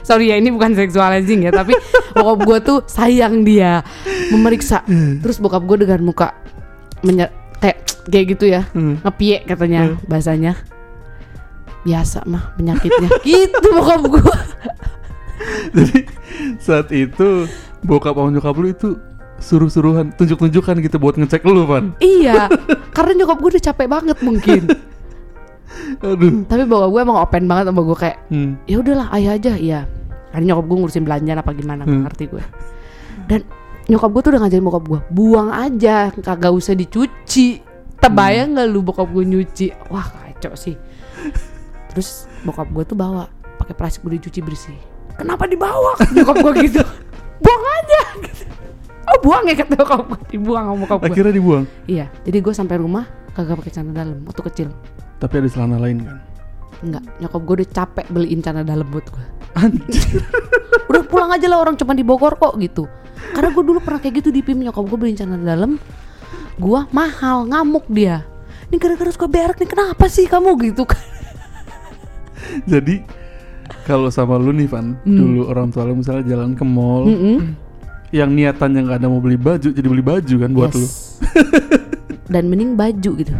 sorry 0.00 0.32
ya 0.32 0.36
ini 0.36 0.50
bukan 0.50 0.72
sexualizing 0.72 1.44
ya 1.44 1.52
tapi 1.52 1.76
bokap 2.12 2.38
gue 2.42 2.58
tuh 2.60 2.78
sayang 2.84 3.44
dia. 3.44 3.84
Memeriksa. 4.28 4.82
Terus 5.20 5.38
bokap 5.38 5.62
gue 5.62 5.86
dengan 5.86 6.02
muka 6.02 6.34
menye- 7.00 7.30
kayak 7.60 7.78
kayak 8.08 8.26
gitu 8.34 8.50
ya. 8.50 8.66
Hmm. 8.72 8.98
ngepie 9.00 9.44
katanya 9.44 9.94
bahasanya. 10.04 10.56
Biasa 11.84 12.24
mah 12.24 12.56
penyakitnya. 12.56 13.12
Gitu 13.28 13.66
bokap 13.70 14.02
gue 14.08 14.24
Jadi 15.76 15.98
saat 16.56 16.88
itu 16.88 17.44
bokap 17.84 18.16
sama 18.16 18.32
nyokap 18.32 18.56
lu 18.56 18.72
itu 18.72 18.96
suruh-suruhan, 19.34 20.14
tunjuk-tunjukkan 20.16 20.80
gitu 20.80 20.96
buat 20.96 21.20
ngecek 21.20 21.44
lu, 21.44 21.68
Van. 21.68 21.92
Iya, 22.00 22.48
karena 22.96 23.12
nyokap 23.20 23.36
gue 23.42 23.50
udah 23.52 23.64
capek 23.68 23.88
banget 23.90 24.18
mungkin. 24.24 24.62
Aduh. 26.04 26.44
Tapi 26.44 26.62
bawa 26.64 26.86
gue 26.86 27.00
emang 27.00 27.18
open 27.18 27.44
banget 27.44 27.64
sama 27.68 27.80
gue 27.80 27.96
kayak 27.96 28.18
Hmm. 28.28 28.56
ya 28.64 28.76
udahlah 28.78 29.08
ayah 29.12 29.32
aja 29.34 29.52
ya. 29.54 29.80
Karena 30.30 30.44
nyokap 30.50 30.64
gue 30.66 30.76
ngurusin 30.78 31.04
belanjaan 31.04 31.38
apa 31.38 31.50
gimana 31.52 31.82
Hmm. 31.82 32.02
ngerti 32.02 32.24
gue. 32.26 32.44
Dan 33.24 33.40
nyokap 33.84 34.10
gue 34.10 34.20
tuh 34.20 34.30
udah 34.32 34.40
ngajarin 34.42 34.64
bokap 34.64 34.84
gue 34.84 35.00
buang 35.08 35.48
aja 35.48 35.96
kagak 36.12 36.50
usah 36.50 36.72
dicuci. 36.72 37.60
Terbayang 37.96 38.52
nggak 38.52 38.66
lu 38.68 38.80
bokap 38.80 39.08
gue 39.08 39.24
nyuci? 39.24 39.66
Wah 39.88 40.04
kacau 40.04 40.52
sih. 40.54 40.74
Terus 41.88 42.26
bokap 42.42 42.68
gue 42.68 42.84
tuh 42.84 42.94
bawa 42.94 43.30
pakai 43.56 43.72
plastik 43.72 44.02
udah 44.02 44.18
dicuci 44.18 44.40
bersih. 44.40 44.76
Kenapa 45.14 45.46
dibawa? 45.46 45.94
Nyokap 46.10 46.36
gue 46.36 46.52
gitu. 46.64 46.82
buang 47.44 47.64
aja. 47.64 48.00
Gitu. 48.20 48.44
Oh 49.04 49.18
buang 49.20 49.44
ya 49.46 49.54
kata 49.54 49.74
bokap 49.74 50.00
gue 50.04 50.18
dibuang 50.32 50.64
sama 50.66 50.76
bokap 50.82 50.98
gue. 51.00 51.08
Akhirnya 51.12 51.32
dibuang. 51.32 51.64
Iya, 51.86 52.06
jadi 52.26 52.38
gue 52.40 52.52
sampai 52.52 52.76
rumah 52.76 53.06
kagak 53.34 53.58
pakai 53.58 53.72
celana 53.72 53.92
dalam 53.92 54.18
waktu 54.24 54.42
kecil. 54.46 54.68
Tapi 55.18 55.34
ada 55.38 55.48
celana 55.48 55.76
lain 55.76 55.98
kan. 56.00 56.18
Enggak, 56.80 57.02
nyokap 57.18 57.40
gue 57.42 57.54
udah 57.58 57.68
capek 57.70 58.06
beliin 58.08 58.40
celana 58.40 58.62
dalam 58.62 58.86
buat 58.88 59.06
gue. 59.06 59.24
Anjir. 59.54 60.22
Udah 60.90 61.00
pulang 61.02 61.30
aja 61.30 61.46
lah 61.48 61.58
orang 61.58 61.74
cuma 61.74 61.90
di 61.90 62.04
Bogor 62.04 62.36
kok 62.36 62.54
gitu. 62.58 62.84
Karena 63.32 63.50
gue 63.50 63.64
dulu 63.64 63.78
pernah 63.80 63.98
kayak 63.98 64.20
gitu 64.20 64.28
di 64.28 64.44
PIM 64.44 64.60
nyokap 64.60 64.84
gue 64.84 64.98
beliin 64.98 65.16
celana 65.16 65.40
dalam. 65.40 65.80
Gue 66.54 66.80
mahal, 66.90 67.46
ngamuk 67.46 67.86
dia. 67.88 68.22
Ini 68.68 68.76
gara-gara 68.76 69.10
suka 69.10 69.26
berak 69.26 69.56
nih 69.56 69.66
kenapa 69.66 70.06
sih 70.06 70.26
kamu 70.26 70.54
gitu 70.60 70.82
kan? 70.84 71.00
Jadi 72.72 73.00
kalau 73.84 74.12
sama 74.12 74.36
lu 74.36 74.52
nih 74.52 74.68
Van, 74.68 74.94
Hmm. 75.02 75.16
dulu 75.16 75.48
orang 75.48 75.72
tua 75.72 75.84
lu 75.84 75.96
misalnya 75.96 76.24
jalan 76.26 76.52
ke 76.52 76.62
mall, 76.62 77.08
Mm-mm. 77.08 77.56
yang 78.12 78.30
niatannya 78.30 78.84
nggak 78.84 78.98
ada 79.00 79.08
mau 79.08 79.20
beli 79.20 79.36
baju, 79.36 79.68
jadi 79.70 79.84
beli 79.84 80.04
baju 80.04 80.34
kan 80.36 80.50
buat 80.52 80.72
lu. 80.72 80.84
Dan 82.28 82.48
mending 82.48 82.76
baju 82.78 83.10
gitu. 83.20 83.34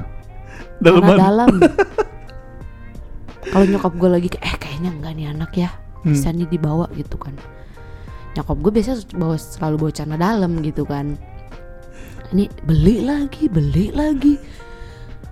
Daleman. 0.82 1.08
Celana 1.08 1.22
dalam. 1.22 1.50
Kalau 3.52 3.64
nyokap 3.70 3.92
gue 3.94 4.10
lagi 4.10 4.28
eh 4.40 4.56
kayaknya 4.58 4.90
enggak 4.90 5.12
nih 5.14 5.26
anak 5.30 5.52
ya. 5.54 5.70
Hmm. 6.02 6.12
Bisa 6.12 6.34
nih 6.34 6.48
dibawa 6.48 6.90
gitu 6.96 7.16
kan. 7.16 7.36
Nyokap 8.34 8.56
gue 8.60 8.72
biasa 8.74 8.90
bawa 9.14 9.36
selalu 9.38 9.76
bawa 9.78 9.92
celana 9.94 10.16
dalam 10.18 10.58
gitu 10.60 10.82
kan. 10.82 11.14
Ini 12.34 12.50
beli 12.66 13.04
lagi, 13.04 13.46
beli 13.46 13.94
lagi. 13.94 14.34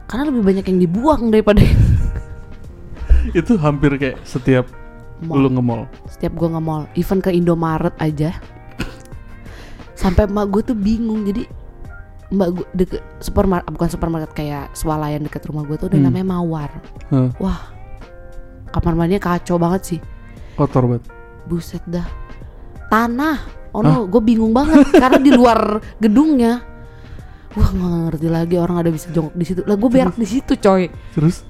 Karena 0.07 0.29
lebih 0.29 0.45
banyak 0.45 0.65
yang 0.69 0.79
dibuang 0.79 1.33
daripada 1.33 1.65
Itu 3.39 3.57
hampir 3.57 3.97
kayak 3.97 4.21
setiap 4.29 4.69
mall. 5.25 5.47
lu 5.47 5.49
nge-mall. 5.57 5.83
Setiap 6.11 6.37
gue 6.37 6.49
nge-mall, 6.53 6.85
even 6.99 7.19
ke 7.23 7.31
Indomaret 7.33 7.95
aja. 8.03 8.37
Sampai 10.01 10.27
emak 10.29 10.53
gue 10.53 10.63
tuh 10.75 10.77
bingung. 10.77 11.25
Jadi 11.25 11.47
mbak 12.33 12.49
gue 12.51 12.67
deket 12.75 13.03
supermarket 13.19 13.69
bukan 13.69 13.89
supermarket 13.89 14.33
kayak 14.33 14.73
swalayan 14.73 15.21
deket 15.21 15.45
rumah 15.45 15.63
gue 15.63 15.77
tuh 15.77 15.87
ada 15.87 15.95
Hmm. 15.95 16.09
namanya 16.09 16.27
Mawar. 16.33 16.71
Hah, 17.09 17.29
Wah, 17.37 17.61
kamar 18.71 18.97
mandinya 18.97 19.21
kacau 19.23 19.57
banget 19.57 19.83
sih. 19.87 20.01
kotor 20.53 20.85
banget. 20.87 21.05
Buset 21.45 21.85
dah. 21.85 22.05
Tanah. 22.89 23.37
Oh 23.73 23.81
no, 23.81 24.05
gue 24.05 24.21
bingung 24.21 24.53
banget 24.53 24.85
karena 25.03 25.17
di 25.17 25.29
luar 25.31 25.61
gedungnya. 25.97 26.61
Wah, 27.53 27.69
nggak 27.69 27.93
ngerti 28.11 28.29
lagi 28.29 28.57
orang 28.57 28.77
ada 28.79 28.89
bisa 28.89 29.09
jongkok 29.09 29.33
di 29.33 29.45
situ. 29.45 29.61
Lah 29.63 29.77
gue 29.77 29.89
berak 29.89 30.13
di 30.15 30.25
situ, 30.25 30.57
coy. 30.57 30.89
Terus 31.13 31.45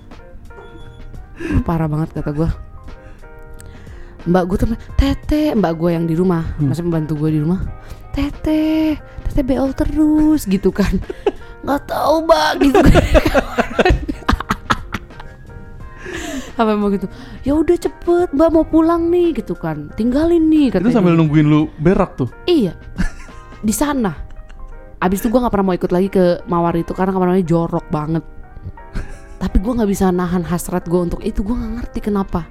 parah 1.62 1.86
banget 1.86 2.10
kata 2.12 2.30
gue. 2.32 2.50
Mbak 4.22 4.42
gue 4.44 4.56
tuh 4.56 4.68
tete, 4.94 5.50
mbak 5.52 5.74
gue 5.74 5.90
yang 5.92 6.06
di 6.06 6.14
rumah, 6.14 6.46
Hmm. 6.56 6.70
masih 6.70 6.82
membantu 6.82 7.18
gue 7.18 7.30
di 7.32 7.40
rumah. 7.40 7.58
Tete, 8.12 9.00
tete 9.00 9.40
beol 9.40 9.72
terus 9.72 10.44
gitu 10.44 10.68
kan. 10.68 10.92
Nggak 11.64 11.82
tahu 11.88 12.28
mbak 12.28 12.52
gitu 12.60 12.80
kan. 12.84 13.02
Sampai 16.52 16.76
mau 16.76 16.92
gitu, 16.92 17.08
ya 17.48 17.56
udah 17.56 17.76
cepet 17.80 18.28
mbak 18.36 18.50
mau 18.52 18.68
pulang 18.68 19.08
nih 19.08 19.32
gitu 19.40 19.56
kan, 19.56 19.88
tinggalin 19.96 20.52
nih 20.52 20.68
itu 20.68 20.76
katanya. 20.76 21.00
sambil 21.00 21.16
nungguin 21.16 21.48
lu 21.48 21.72
berak 21.80 22.12
tuh. 22.20 22.28
Iya, 22.44 22.76
di 23.64 23.72
sana. 23.72 24.12
Abis 25.00 25.24
itu 25.24 25.32
gue 25.32 25.40
nggak 25.40 25.50
pernah 25.50 25.66
mau 25.72 25.74
ikut 25.74 25.90
lagi 25.90 26.12
ke 26.12 26.44
Mawar 26.46 26.76
itu 26.76 26.92
karena 26.92 27.10
kamar 27.16 27.32
mandi 27.32 27.48
jorok 27.48 27.88
banget. 27.88 28.22
Tapi 29.40 29.56
gue 29.58 29.72
nggak 29.74 29.90
bisa 29.90 30.14
nahan 30.14 30.46
hasrat 30.46 30.86
gue 30.86 31.00
untuk 31.00 31.18
itu. 31.24 31.42
Gue 31.42 31.58
nggak 31.58 31.72
ngerti 31.82 31.98
kenapa. 31.98 32.46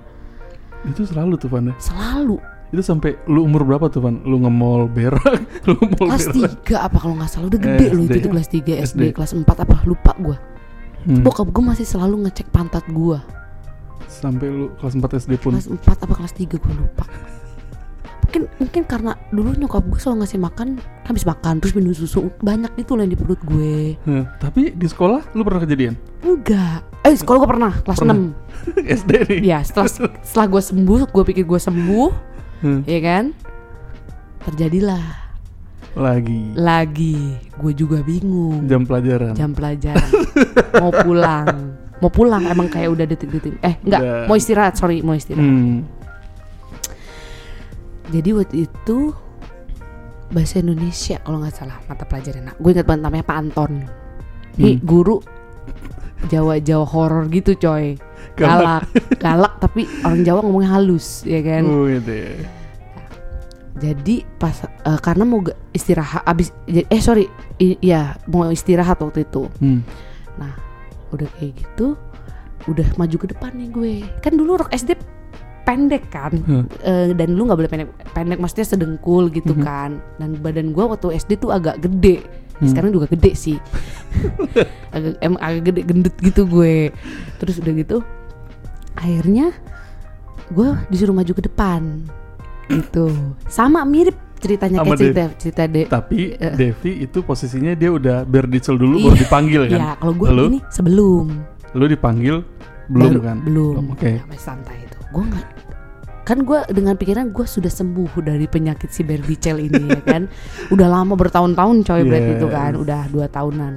Itu 0.83 1.07
selalu 1.07 1.39
tuh 1.39 1.47
Van 1.47 1.71
ya. 1.71 1.75
Selalu 1.79 2.41
Itu 2.71 2.81
sampai 2.81 3.19
lu 3.27 3.43
umur 3.43 3.67
berapa 3.67 3.87
tuh 3.87 3.99
Van? 3.99 4.23
Lu 4.23 4.39
nge-mall 4.39 4.87
berak, 4.87 5.43
lu 5.67 5.75
nge-mall 5.75 6.07
kelas 6.09 6.27
berak. 6.29 6.51
3 6.65 6.87
apa 6.87 6.97
kalau 6.97 7.15
nggak 7.15 7.29
salah 7.29 7.47
udah 7.51 7.59
gede 7.59 7.85
Eh, 7.85 7.91
loh 7.91 8.03
itu 8.05 8.17
tuh 8.17 8.31
kelas 8.31 8.47
3 8.47 8.55
SD, 8.55 8.79
SD. 8.81 9.01
kelas 9.11 9.31
4 9.35 9.43
apa 9.43 9.75
lupa 9.83 10.11
gue. 10.17 10.37
Hmm. 11.01 11.19
Bokap 11.21 11.49
gue 11.49 11.63
masih 11.65 11.83
selalu 11.83 12.23
ngecek 12.23 12.47
pantat 12.49 12.85
gue. 12.87 13.19
Sampai 14.07 14.47
lu 14.47 14.71
kelas 14.77 14.95
4 14.95 15.03
SD 15.19 15.31
pun. 15.35 15.51
Kelas 15.51 15.67
4 15.67 15.83
apa 15.83 16.13
kelas 16.15 16.31
3 16.31 16.47
gue 16.47 16.73
lupa. 16.73 17.03
Mungkin 18.23 18.47
mungkin 18.57 18.83
karena 18.87 19.11
dulu 19.27 19.51
nyokap 19.51 19.83
gue 19.83 19.99
selalu 19.99 20.23
ngasih 20.23 20.39
makan 20.39 20.67
habis 21.03 21.27
makan 21.27 21.59
terus 21.59 21.75
minum 21.75 21.91
susu 21.91 22.31
banyak 22.39 22.71
itu 22.77 22.95
loh 22.95 23.03
yang 23.03 23.11
di 23.11 23.19
perut 23.19 23.41
gue. 23.43 23.99
Hah, 24.07 24.23
tapi 24.39 24.71
di 24.71 24.87
sekolah 24.87 25.35
lu 25.35 25.43
pernah 25.43 25.59
kejadian? 25.59 25.99
Enggak. 26.23 26.87
Eh 27.03 27.11
sekolah 27.11 27.37
gue 27.43 27.49
pernah 27.49 27.71
kelas 27.83 27.99
Pernah. 27.99 28.15
6 28.15 28.87
SD 29.03 29.11
nih. 29.27 29.39
Ya 29.43 29.59
setelah 29.59 29.91
setelah 30.23 30.47
gue 30.47 30.61
sembuh, 30.63 30.99
gue 31.03 31.23
pikir 31.27 31.43
gue 31.43 31.59
sembuh, 31.59 32.07
Hmm, 32.61 32.81
ya 32.85 32.99
kan? 33.01 33.33
Terjadilah 34.41 35.01
Lagi 35.91 36.55
lagi. 36.55 37.35
Gue 37.59 37.75
juga 37.75 37.99
bingung. 37.99 38.63
jam 38.63 38.87
pelajaran. 38.87 39.35
Jam 39.35 39.51
pelajaran. 39.51 40.07
mau 40.81 40.87
pulang, 40.89 41.47
mau 41.99 42.07
pulang 42.07 42.47
emang 42.47 42.71
kayak 42.71 42.95
udah 42.95 43.03
detik-detik. 43.03 43.59
Eh 43.59 43.75
enggak, 43.83 43.99
Udah. 43.99 44.23
mau 44.23 44.39
istirahat. 44.39 44.79
Sorry, 44.79 45.03
mau 45.03 45.11
istirahat. 45.11 45.43
Hmm. 45.43 45.83
Jadi 48.07 48.29
waktu 48.31 48.55
itu 48.67 49.11
bahasa 50.31 50.63
Indonesia 50.63 51.19
kalau 51.19 51.43
nggak 51.43 51.55
salah 51.55 51.77
mata 51.85 52.07
pelajaran. 52.07 52.47
Nah, 52.47 52.55
gue 52.55 52.71
ingat 52.71 52.87
banget 52.87 53.03
namanya 53.03 53.25
Pak 53.27 53.37
Anton. 53.37 53.71
Nih 54.55 54.79
Hmm. 54.79 54.83
guru 54.83 55.17
Jawa-Jawa 56.27 56.85
horor 56.87 57.27
gitu 57.27 57.51
coy. 57.57 57.99
Galak, 58.43 58.83
galak 59.23 59.53
tapi 59.57 59.81
orang 60.01 60.21
Jawa 60.21 60.39
ngomongnya 60.41 60.71
halus, 60.73 61.21
ya 61.23 61.39
kan? 61.39 61.63
Oh 61.63 61.85
gitu 61.85 62.11
ya. 62.11 62.31
Jadi 63.73 64.21
pas 64.35 64.53
eh, 64.61 64.99
karena 64.99 65.23
mau 65.23 65.41
istirahat 65.71 66.21
abis 66.23 66.51
eh 66.67 67.01
sorry 67.01 67.25
i- 67.57 67.79
iya 67.81 68.13
mau 68.25 68.45
istirahat 68.47 68.99
waktu 68.99 69.23
itu. 69.23 69.49
Hmm. 69.57 69.81
Nah 70.35 70.53
udah 71.09 71.25
kayak 71.33 71.55
gitu 71.55 71.97
udah 72.65 72.85
maju 72.93 73.15
ke 73.17 73.27
depan 73.27 73.51
nih 73.51 73.69
gue. 73.69 73.93
Kan 74.19 74.35
dulu 74.35 74.59
rok 74.59 74.69
SD 74.69 74.93
pendek 75.61 76.09
kan 76.09 76.35
Hmm. 76.35 76.65
Eh, 76.79 77.15
dan 77.15 77.33
lu 77.33 77.47
nggak 77.47 77.57
boleh 77.57 77.71
pendek 77.71 77.89
pendek 78.11 78.37
maksudnya 78.37 78.67
sedengkul 78.67 79.31
gitu 79.31 79.55
Mhm. 79.55 79.63
kan. 79.63 79.91
Dan 80.15 80.37
badan 80.37 80.71
gue 80.71 80.83
waktu 80.83 81.15
SD 81.15 81.39
tuh 81.39 81.49
agak 81.49 81.79
gede. 81.79 82.21
Hmm. 82.59 82.67
Sekarang 82.67 82.91
juga 82.91 83.09
gede 83.09 83.33
sih. 83.33 83.57
agak 84.93 85.15
emang 85.17 85.41
agak 85.41 85.61
gede 85.65 85.81
gendut 85.83 86.15
gitu 86.19 86.45
gue. 86.45 86.93
Terus 87.39 87.57
udah 87.57 87.73
gitu 87.73 87.97
akhirnya 88.93 89.55
gue 90.47 90.69
disuruh 90.87 91.11
maju 91.11 91.31
ke 91.31 91.43
depan 91.43 91.81
gitu. 92.67 93.11
Sama 93.45 93.83
mirip 93.83 94.15
ceritanya 94.37 94.79
Sama 94.79 94.87
kayak 94.89 94.99
cerita 94.99 95.23
cerita 95.37 95.63
de 95.65 95.81
Tapi 95.85 96.33
Eh. 96.33 96.55
Devi 96.55 96.91
itu 97.01 97.21
posisinya 97.21 97.71
dia 97.71 97.89
udah 97.89 98.23
berdicel 98.23 98.73
dulu 98.73 98.97
Iya. 98.97 99.05
baru 99.05 99.17
dipanggil 99.19 99.61
kan. 99.67 99.79
Iya, 99.79 99.91
kalau 99.95 100.13
gue 100.13 100.27
ini 100.47 100.59
sebelum 100.67 101.25
Lu 101.71 101.85
dipanggil 101.85 102.35
belum 102.87 103.09
Baru- 103.09 103.21
kan? 103.21 103.37
Belum. 103.41 103.83
Oke. 103.89 104.17
Ya, 104.17 104.23
masih 104.25 104.43
santai 104.45 104.75
itu. 104.81 104.97
Gue 105.09 105.23
nggak 105.25 105.47
kan 106.21 106.37
gue 106.41 106.59
dengan 106.69 106.95
pikiran 106.95 107.29
gue 107.29 107.43
sudah 107.43 107.67
sembuh 107.67 108.21
dari 108.21 108.45
penyakit 108.45 108.87
si 108.87 109.01
Berdicel 109.01 109.57
ini 109.59 109.89
ya 109.89 110.03
kan 110.05 110.29
udah 110.73 110.87
lama 110.87 111.17
bertahun-tahun 111.17 111.81
coy 111.81 112.01
berarti 112.03 112.31
itu 112.35 112.47
kan 112.47 112.71
Yes. 112.71 112.79
udah 112.79 113.01
dua 113.09 113.25
tahunan 113.27 113.73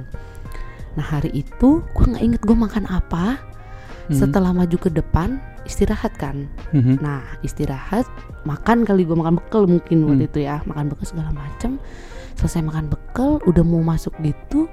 nah 0.93 1.05
hari 1.09 1.33
itu 1.35 1.81
gue 1.83 2.05
nggak 2.05 2.23
inget 2.23 2.41
gue 2.41 2.55
makan 2.55 2.85
apa 2.85 3.41
Hmm. 4.05 4.13
setelah 4.15 4.51
maju 4.51 4.77
ke 4.77 4.87
depan 4.87 5.37
istirahat 5.63 6.13
kan 6.13 6.45
Mhm. 6.71 7.01
nah 7.01 7.25
istirahat 7.41 8.05
makan 8.43 8.85
kali 8.85 9.01
gue 9.01 9.13
makan 9.13 9.35
bekal 9.35 9.65
mungkin 9.65 10.05
waktu 10.05 10.23
Hmm. 10.23 10.29
itu 10.29 10.39
ya 10.41 10.61
makan 10.63 10.85
bekal 10.87 11.05
segala 11.07 11.31
macam 11.31 11.81
selesai 12.35 12.61
makan 12.61 12.85
bekal 12.87 13.41
udah 13.43 13.63
mau 13.63 13.81
masuk 13.81 14.13
gitu 14.19 14.69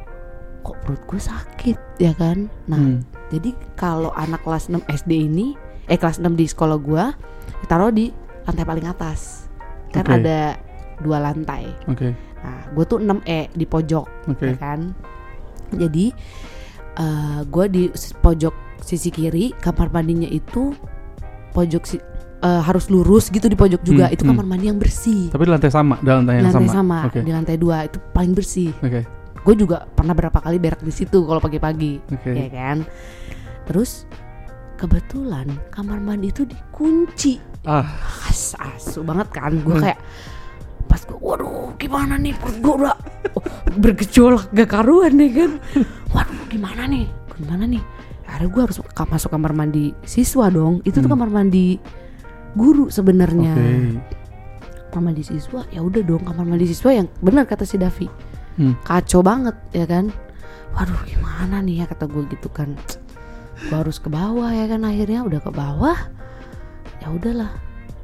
kok 0.61 0.77
perut 0.81 1.01
gue 1.03 1.17
sakit 1.19 1.79
ya 1.97 2.13
kan 2.13 2.53
nah 2.67 2.77
Hmm. 2.77 3.01
jadi 3.29 3.51
kalau 3.73 4.13
anak 4.13 4.43
kelas 4.43 4.69
6 4.69 4.85
SD 4.87 5.25
ini 5.25 5.57
eh 5.85 5.97
kelas 5.97 6.19
6 6.19 6.37
di 6.37 6.45
sekolah 6.45 6.77
gua 6.77 7.17
ditaruh 7.61 7.89
di 7.89 8.13
lantai 8.43 8.63
paling 8.63 8.85
atas 8.85 9.49
kan 9.91 10.05
Oke. 10.05 10.15
ada 10.19 10.61
dua 10.99 11.19
lantai 11.21 11.73
Oke. 11.87 12.13
nah 12.39 12.69
gue 12.69 12.85
tuh 12.85 12.99
6E 12.99 13.49
di 13.51 13.65
pojok 13.65 14.07
Oke. 14.29 14.45
ya 14.45 14.55
kan 14.55 14.93
jadi 15.73 16.13
eh 16.93 17.41
gue 17.49 17.65
di 17.69 17.83
pojok 18.21 18.55
sisi 18.83 19.09
kiri 19.09 19.55
kamar 19.63 19.89
mandinya 19.89 20.29
itu 20.29 20.75
pojok 21.53 21.83
si 21.87 21.97
eh, 22.43 22.63
harus 22.63 22.91
lurus 22.91 23.31
gitu 23.31 23.47
di 23.47 23.55
pojok 23.57 23.81
juga. 23.87 24.11
Hmm, 24.11 24.15
itu 24.15 24.23
hmm. 24.27 24.31
kamar 24.35 24.47
mandi 24.49 24.67
yang 24.69 24.81
bersih. 24.81 25.31
Tapi 25.31 25.43
di 25.47 25.53
lantai 25.53 25.71
sama, 25.71 25.95
di 26.03 26.09
lantai 26.11 26.35
yang 26.43 26.47
lantai 26.51 26.69
sama. 26.69 26.75
sama, 26.75 26.99
Oke. 27.09 27.21
di 27.23 27.33
lantai 27.33 27.57
dua 27.57 27.77
itu 27.87 27.99
paling 28.13 28.33
bersih. 28.35 28.71
Oke. 28.83 29.07
Gue 29.43 29.55
juga 29.59 29.87
pernah 29.91 30.15
berapa 30.15 30.39
kali 30.39 30.59
berak 30.63 30.83
di 30.83 30.95
situ 30.95 31.27
kalau 31.27 31.43
pagi-pagi, 31.43 31.99
Oke. 32.15 32.31
ya 32.31 32.47
kan. 32.51 32.87
Terus 33.67 34.07
kebetulan 34.79 35.47
kamar 35.71 35.99
mandi 36.03 36.31
itu 36.31 36.43
dikunci. 36.43 37.39
Ah, 37.63 37.87
As 38.27 38.59
asu 38.59 39.07
banget 39.07 39.31
kan. 39.31 39.55
Gue 39.63 39.79
Hmm. 39.79 39.83
kayak 39.87 39.99
pas 40.93 41.01
gue, 41.01 41.17
waduh 41.17 41.73
gimana 41.81 42.21
nih 42.21 42.37
perut 42.37 42.61
gue 42.61 42.75
udah 42.85 42.97
oh, 43.33 43.45
bergejolak 43.81 44.53
gak 44.53 44.69
karuan 44.69 45.17
nih 45.17 45.31
kan. 45.33 45.51
Waduh 46.13 46.45
gimana 46.53 46.85
nih, 46.85 47.09
gimana 47.41 47.65
nih. 47.65 47.81
Akhirnya 48.29 48.49
gue 48.49 48.61
harus 48.61 48.79
masuk 48.85 49.31
kamar 49.33 49.57
mandi 49.57 49.97
siswa 50.05 50.53
dong. 50.53 50.85
Itu 50.85 51.01
tuh 51.01 51.09
Hmm. 51.09 51.17
kamar 51.17 51.33
mandi 51.33 51.81
guru 52.53 52.93
sebenarnya. 52.93 53.57
oke. 53.57 53.73
Kamar 54.93 55.17
mandi 55.17 55.25
siswa 55.25 55.65
ya 55.73 55.81
udah 55.81 56.05
dong 56.05 56.21
kamar 56.21 56.45
mandi 56.45 56.69
siswa 56.69 56.93
yang 56.93 57.09
benar 57.19 57.49
kata 57.49 57.65
si 57.65 57.81
Davi 57.81 58.13
Hmm. 58.53 58.77
kacau 58.85 59.25
banget 59.25 59.57
ya 59.73 59.89
kan 59.89 60.13
waduh 60.77 61.01
gimana 61.09 61.65
nih 61.65 61.81
ya 61.81 61.87
kata 61.89 62.05
gue 62.05 62.29
gitu 62.29 62.53
kan 62.53 62.77
gue 63.57 63.73
harus 63.73 63.97
ke 63.97 64.13
bawah 64.13 64.53
ya 64.53 64.69
kan 64.69 64.85
akhirnya 64.85 65.25
udah 65.25 65.41
ke 65.41 65.49
bawah 65.49 65.97
ya 67.01 67.09
udahlah 67.09 67.49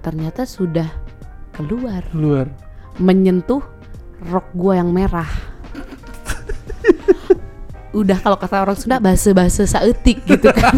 ternyata 0.00 0.48
sudah 0.48 0.88
keluar 1.52 2.00
Luar. 2.16 2.48
Menyentuh 2.98 3.62
rok 4.28 4.46
gue 4.54 4.74
yang 4.74 4.90
merah. 4.90 5.28
Udah 7.96 8.20
kalau 8.20 8.36
kata 8.36 8.62
orang 8.62 8.76
Sunda 8.76 9.00
base-base 9.00 9.64
saetik 9.64 10.22
gitu 10.28 10.52
kan. 10.52 10.76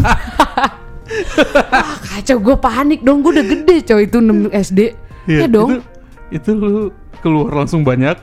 Wah, 1.69 1.95
kacau 2.07 2.39
gue 2.39 2.55
panik 2.55 3.03
dong. 3.03 3.19
Gue 3.19 3.35
udah 3.35 3.45
gede 3.45 3.83
coy 3.83 4.07
itu 4.07 4.17
6 4.17 4.47
SD 4.49 4.79
Iya, 5.27 5.45
ya 5.45 5.47
dong. 5.51 5.83
Itu, 6.31 6.49
itu 6.49 6.49
lu 6.55 6.89
keluar 7.19 7.51
langsung 7.53 7.83
banyak 7.85 8.17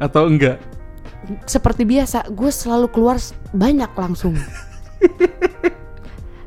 atau 0.00 0.30
enggak? 0.30 0.56
seperti 1.46 1.86
biasa 1.86 2.26
gue 2.32 2.50
selalu 2.50 2.90
keluar 2.90 3.14
banyak 3.54 3.90
langsung. 3.94 4.34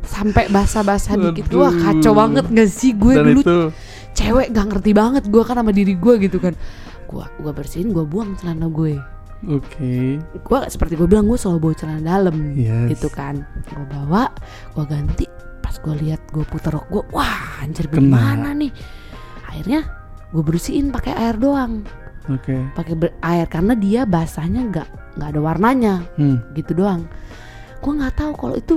Sampai 0.03 0.51
basah-basah 0.51 1.15
dikit. 1.15 1.47
Aduh. 1.47 1.71
kacau 1.71 2.13
banget 2.13 2.45
gak 2.51 2.69
sih 2.69 2.91
gue 2.91 3.13
Dan 3.15 3.25
dulu? 3.31 3.41
itu 3.41 3.57
cewek 4.13 4.51
gak 4.51 4.65
ngerti 4.69 4.91
banget 4.93 5.23
gue 5.25 5.43
kan 5.45 5.55
sama 5.57 5.71
diri 5.71 5.95
gue 5.95 6.13
gitu 6.21 6.37
kan 6.37 6.53
gue 7.05 7.25
gue 7.37 7.51
bersihin 7.51 7.89
gue 7.89 8.03
buang 8.03 8.35
celana 8.35 8.67
gue 8.67 8.97
oke. 9.45 9.93
gue 10.19 10.59
seperti 10.67 10.93
gue 10.93 11.05
bilang 11.05 11.25
gue 11.25 11.35
selalu 11.35 11.59
bawa 11.61 11.75
celana 11.75 12.01
dalam 12.01 12.35
Yes. 12.53 12.93
gitu 12.93 13.07
kan 13.09 13.43
gue 13.65 13.85
bawa 13.87 14.31
gue 14.71 14.83
ganti 14.83 15.25
pas 15.59 15.75
gue 15.75 15.95
lihat 15.99 16.23
gue 16.29 16.43
putar 16.43 16.73
rok 16.73 16.87
gue 16.87 17.03
wah 17.09 17.59
anjir 17.59 17.87
gimana 17.87 18.51
nih 18.51 18.71
akhirnya 19.43 19.85
gue 20.29 20.41
bersihin 20.41 20.89
pakai 20.89 21.13
air 21.13 21.35
doang 21.35 21.83
Oke. 22.25 22.55
pakai 22.71 22.95
ber- 22.95 23.15
air 23.19 23.45
karena 23.45 23.73
dia 23.73 24.01
basahnya 24.03 24.63
nggak 24.65 24.87
nggak 25.13 25.29
ada 25.29 25.39
warnanya 25.39 25.95
Hmm. 26.15 26.39
gitu 26.53 26.73
doang 26.73 27.03
gue 27.79 27.91
nggak 27.91 28.15
tahu 28.15 28.31
kalau 28.33 28.55
itu 28.55 28.75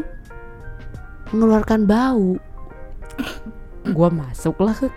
mengeluarkan 1.31 1.87
bau 1.87 2.35
gue 3.87 4.09
masuklah 4.11 4.75
ke 4.75 4.91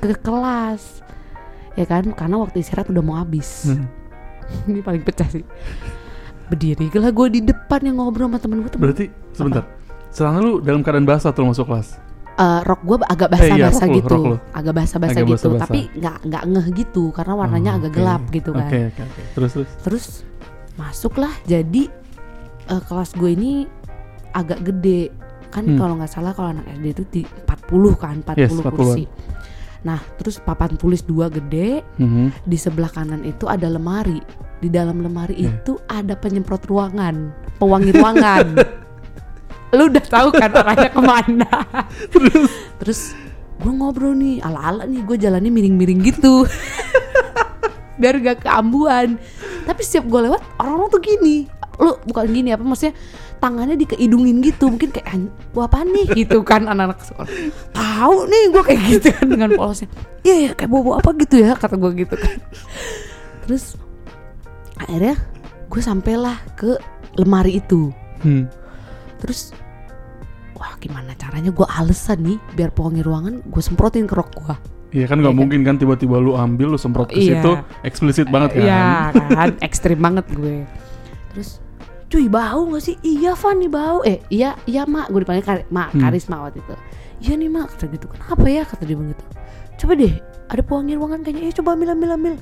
ke 0.00 0.14
kelas 0.16 1.02
ya 1.76 1.84
kan 1.84 2.08
karena 2.10 2.36
waktu 2.36 2.56
istirahat 2.58 2.88
udah 2.88 3.00
mau 3.00 3.16
habis 3.16 3.68
Hmm. 3.68 3.86
ini 4.68 4.80
paling 4.80 5.02
pecah 5.02 5.28
sih 5.28 5.44
berdiri 6.46 6.86
lah 6.92 7.10
gue 7.10 7.26
di 7.28 7.40
depan 7.42 7.80
yang 7.82 7.98
ngobrol 7.98 8.26
sama 8.26 8.38
temen 8.38 8.58
gue 8.60 8.70
temen 8.70 8.82
Berarti 8.84 9.04
sebentar. 9.32 9.64
Celana 10.08 10.38
lu 10.38 10.52
dalam 10.58 10.80
keadaan 10.80 11.04
basah 11.04 11.28
tuh 11.28 11.44
masuk 11.44 11.66
kelas. 11.66 11.98
Eh, 12.34 12.60
rok 12.62 12.80
gue 12.82 12.96
agak 13.02 13.28
Eh, 13.34 13.48
iya, 13.50 13.68
basah-basah 13.68 13.80
rok 13.80 13.90
lu, 13.90 13.96
gitu 13.98 14.14
rok 14.14 14.24
lu. 14.24 14.36
agak 14.50 14.72
basah-basah 14.74 15.12
Agak 15.14 15.26
gitu 15.26 15.36
basah-basah. 15.36 15.62
tapi 15.66 15.80
nggak 15.90 16.16
nggak 16.22 16.42
ngeh 16.46 16.66
gitu 16.74 17.04
karena 17.10 17.32
warnanya 17.34 17.70
Oh, 17.70 17.76
agak 17.76 17.90
oke. 17.90 17.96
gelap 17.96 18.22
gitu 18.30 18.50
kan 18.52 18.66
Oke, 18.66 18.78
oke, 18.86 19.00
oke. 19.02 19.22
Terus 19.34 19.50
terus. 19.52 19.70
terus 19.82 20.04
masuklah 20.74 21.32
jadi 21.44 21.82
eh, 22.66 22.82
kelas 22.82 23.10
gue 23.12 23.30
ini 23.30 23.52
agak 24.30 24.60
gede 24.62 25.00
kan 25.48 25.64
Hmm. 25.64 25.76
kalau 25.76 25.94
nggak 25.96 26.08
salah 26.08 26.30
kalau 26.30 26.52
anak 26.52 26.68
SD 26.70 26.86
itu 26.86 27.02
di 27.10 27.22
40 27.24 27.96
kan 27.96 28.16
40 28.20 28.36
Yes, 28.38 28.52
40-an. 28.52 28.68
kursi 28.70 29.04
nah 29.82 30.00
terus 30.16 30.38
papan 30.38 30.74
tulis 30.74 31.00
dua 31.00 31.28
gede 31.28 31.82
Mhm. 31.98 32.44
di 32.44 32.56
sebelah 32.56 32.88
kanan 32.88 33.22
itu 33.22 33.44
ada 33.44 33.66
lemari. 33.66 34.20
Di 34.56 34.72
dalam 34.72 35.04
lemari 35.04 35.36
Oke. 35.36 35.44
itu 35.44 35.72
ada 35.84 36.16
penyemprot 36.16 36.64
ruangan 36.64 37.28
pewangi 37.56 37.92
ruangan. 37.92 38.46
Lu 39.76 39.92
udah 39.92 40.04
tahu 40.06 40.28
kan 40.32 40.48
arahnya 40.48 40.88
ke 40.88 41.00
mana? 41.02 41.50
Terus? 42.08 42.48
Terus 42.80 43.00
gue 43.56 43.72
ngobrol 43.72 44.14
nih 44.14 44.40
ala-ala 44.40 44.84
nih 44.84 45.04
gue 45.04 45.16
jalannya 45.18 45.52
miring-miring 45.52 46.00
gitu. 46.06 46.44
Biar 48.00 48.16
gak 48.20 48.44
keambuan. 48.44 49.16
Tapi 49.64 49.80
setiap 49.82 50.06
gue 50.06 50.20
lewat 50.28 50.40
orang-orang 50.60 50.88
tuh 50.88 51.02
gini. 51.02 51.48
Lu 51.76 51.96
bukan 52.04 52.24
gini 52.28 52.52
apa 52.52 52.64
maksudnya 52.64 52.96
tangannya 53.36 53.76
dikeidungin 53.76 54.40
gitu 54.40 54.68
mungkin 54.68 54.90
kayak 54.90 55.06
"An- 55.08 55.32
wah 55.52 55.64
apa 55.64 55.82
nih 55.82 56.24
gitu 56.24 56.40
kan 56.40 56.64
anak-anak 56.64 56.98
sekolah 57.00 57.28
tahu 57.70 58.16
nih 58.26 58.42
gue 58.50 58.62
kayak 58.64 58.82
gitu 58.96 59.08
kan 59.12 59.26
dengan 59.28 59.50
polosnya 59.52 59.88
iya 60.22 60.36
ya 60.46 60.50
kayak 60.52 60.70
bobo 60.70 60.96
apa 60.96 61.12
gitu 61.16 61.40
ya 61.40 61.52
kata 61.54 61.76
gue 61.76 61.90
gitu 62.02 62.14
kan 62.16 62.36
terus 63.44 63.76
akhirnya 64.76 65.16
gue 65.66 65.80
sampailah 65.80 66.36
ke 66.54 66.76
lemari 67.16 67.60
itu 67.60 67.92
hmm. 68.20 68.44
terus 69.18 69.52
wah 70.52 70.72
gimana 70.76 71.12
caranya 71.14 71.52
gue 71.52 71.66
alesan 71.66 72.24
nih 72.24 72.38
biar 72.52 72.72
pewangi 72.72 73.04
ruangan 73.04 73.44
gue 73.44 73.62
semprotin 73.62 74.04
ke 74.04 74.16
rok 74.16 74.32
gue 74.34 74.56
Iya 74.94 75.10
kan 75.10 75.18
nggak 75.18 75.28
Iya 75.28 75.36
kan? 75.36 75.42
mungkin 75.42 75.60
kan 75.66 75.76
tiba-tiba 75.76 76.16
lu 76.16 76.38
ambil 76.38 76.72
lu 76.72 76.78
semprot 76.78 77.10
ke 77.10 77.18
Iya. 77.18 77.42
situ 77.42 77.52
eksplisit 77.82 78.30
banget 78.30 78.54
kan. 78.54 78.62
Iya 78.64 78.86
kan 79.34 79.50
ekstrim 79.60 79.98
banget 79.98 80.24
gue 80.30 80.62
terus 81.34 81.60
cuy 82.06 82.26
bau 82.26 82.66
gak 82.68 82.82
sih? 82.82 82.96
Iya 83.00 83.34
Van 83.34 83.56
nih 83.56 83.68
bau. 83.68 83.98
Eh 84.02 84.22
iya 84.28 84.54
iya 84.64 84.82
mak 84.84 85.08
gue 85.08 85.20
dipanggil 85.20 85.42
kar 85.42 85.58
mak 85.68 85.90
Hmm. 85.90 86.00
karisma 86.00 86.40
waktu 86.40 86.58
itu. 86.58 86.74
Iya 87.18 87.32
nih 87.34 87.48
mak 87.48 87.66
kata 87.72 87.84
gitu 87.88 88.06
kenapa 88.06 88.44
ya? 88.44 88.62
kata 88.62 88.82
dia 88.82 88.94
begitu. 88.94 89.24
Coba 89.76 89.92
deh 89.94 90.14
ada 90.46 90.62
pewangi 90.62 90.94
ruangan 90.94 91.20
kayaknya. 91.20 91.42
Eh 91.42 91.54
coba 91.54 91.72
ambil 91.72 91.88
ambil 91.92 92.10
ambil. 92.12 92.32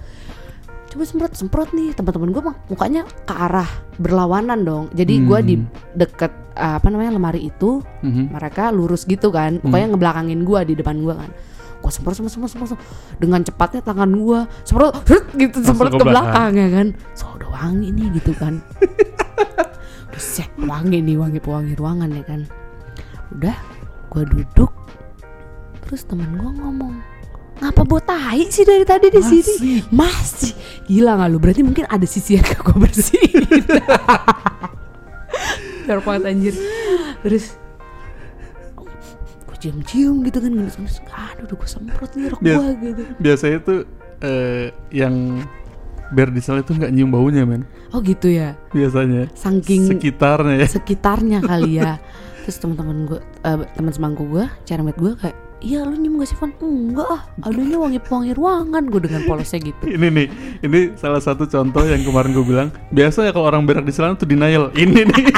Coba 0.87 1.03
semprot 1.03 1.33
semprot 1.33 1.71
nih. 1.71 1.91
Teman-teman 1.93 2.31
gue 2.31 2.43
mah 2.43 2.57
mukanya 2.67 3.03
ke 3.21 3.33
arah 3.33 3.67
berlawanan 3.97 4.63
dong. 4.63 4.85
Jadi 4.93 5.15
gue 5.21 5.39
di 5.43 5.55
Hmm. 5.57 5.67
deket 5.93 6.31
uh, 6.55 6.79
apa 6.79 6.87
namanya 6.87 7.11
lemari 7.13 7.41
itu 7.45 7.83
Mhm. 8.01 8.31
mereka 8.31 8.69
lurus 8.69 9.03
gitu 9.03 9.29
kan. 9.29 9.57
Hmm. 9.57 9.65
pokoknya 9.65 9.87
ngebelakangin 9.91 10.41
gua 10.43 10.63
di 10.63 10.73
depan 10.73 11.01
gua 11.01 11.19
kan. 11.19 11.31
Gua 11.81 11.91
semprot 11.91 12.15
semprot 12.15 12.33
semprot 12.33 12.51
semprot 12.53 12.81
dengan 13.17 13.41
cepatnya 13.41 13.81
tangan 13.83 14.11
gua 14.15 14.47
semprot 14.63 14.95
gitu 15.41 15.57
semprot 15.61 15.91
ke 15.91 15.99
ke 15.99 16.05
belakang. 16.05 16.31
belakang 16.31 16.51
ya 16.55 16.69
kan. 16.71 16.87
So 17.13 17.27
udah 17.35 17.49
wangi 17.51 17.89
nih 17.91 18.07
gitu 18.15 18.33
kan 18.35 18.63
udah 20.11 20.23
set 20.23 20.51
wangi 20.61 21.03
nih 21.03 21.17
wangi 21.19 21.39
pewangi 21.43 21.75
ruangan 21.75 22.11
ya 22.15 22.25
kan. 22.25 22.41
Udah 23.35 23.57
gua 24.11 24.23
duduk. 24.27 24.73
Terus 25.85 26.07
teman 26.07 26.35
gua 26.39 26.51
ngomong 26.55 27.15
ngapa 27.63 27.83
bawa 27.87 28.03
tahi 28.03 28.51
sih 28.51 28.67
dari 28.67 28.83
tadi 28.83 29.09
di 29.15 29.23
sini? 29.23 29.55
Masih. 29.89 29.95
masih. 29.95 30.53
Gila 30.91 31.13
nggak 31.17 31.29
lu? 31.31 31.39
Berarti 31.39 31.63
mungkin 31.63 31.85
ada 31.87 32.07
sisi 32.07 32.35
yang 32.35 32.45
gak 32.45 32.61
gue 32.67 32.77
bersihin? 32.83 33.47
Banget 36.05 36.25
anjir. 36.27 36.55
Terus 37.23 37.57
Gue 39.45 39.57
cium-cium 39.61 40.25
gitu 40.27 40.39
kan 40.43 40.51
ngelus-ngelus. 40.51 40.99
Aduh 41.39 41.57
gue 41.57 41.69
semprot 41.69 42.11
nih 42.19 42.27
rok 42.33 42.41
gue 42.43 42.69
gitu. 42.83 43.03
Biasanya 43.23 43.59
tuh 43.63 43.81
eh, 44.25 44.75
yang 44.91 45.45
berdisel 46.15 46.63
itu 46.63 46.73
nggak 46.73 46.95
nyium 46.95 47.11
baunya 47.11 47.43
men. 47.43 47.67
Oh 47.91 47.99
gitu 47.99 48.31
ya? 48.31 48.55
Biasanya. 48.71 49.29
Saking 49.35 49.91
sekitarnya 49.91 50.55
ya. 50.63 50.69
sekitarnya 50.71 51.39
kali 51.51 51.83
ya. 51.83 51.99
Terus 52.47 52.61
teman-teman 52.61 53.09
gue 53.09 53.21
eh, 53.21 53.65
teman 53.73 53.93
semangku 53.93 54.25
gue 54.29 54.45
Cermet 54.69 54.95
gue 55.01 55.17
kayak 55.17 55.37
Iya 55.65 55.81
lu 55.89 55.97
nyium 55.97 56.21
gak 56.21 56.29
sih 56.29 56.37
Van? 56.37 56.53
Enggak 56.61 57.09
ah 57.09 57.23
Adanya 57.41 57.81
wangi-wangi 57.81 58.37
ruangan 58.37 58.85
Gue 58.85 59.01
dengan 59.01 59.25
polosnya 59.25 59.65
gitu. 59.65 59.81
Ini 59.89 60.13
nih 60.13 60.27
ini 60.61 60.81
salah 61.01 61.25
satu 61.25 61.49
contoh 61.49 61.89
yang 61.89 62.05
kemarin 62.05 62.37
gue 62.37 62.45
bilang 62.45 62.69
biasa 62.93 63.25
ya 63.25 63.33
kalau 63.33 63.49
orang 63.49 63.65
berak 63.65 63.89
di 63.89 63.93
celana 63.97 64.13
tuh 64.13 64.29
denial. 64.29 64.69
Ini 64.77 65.01
nih. 65.09 65.25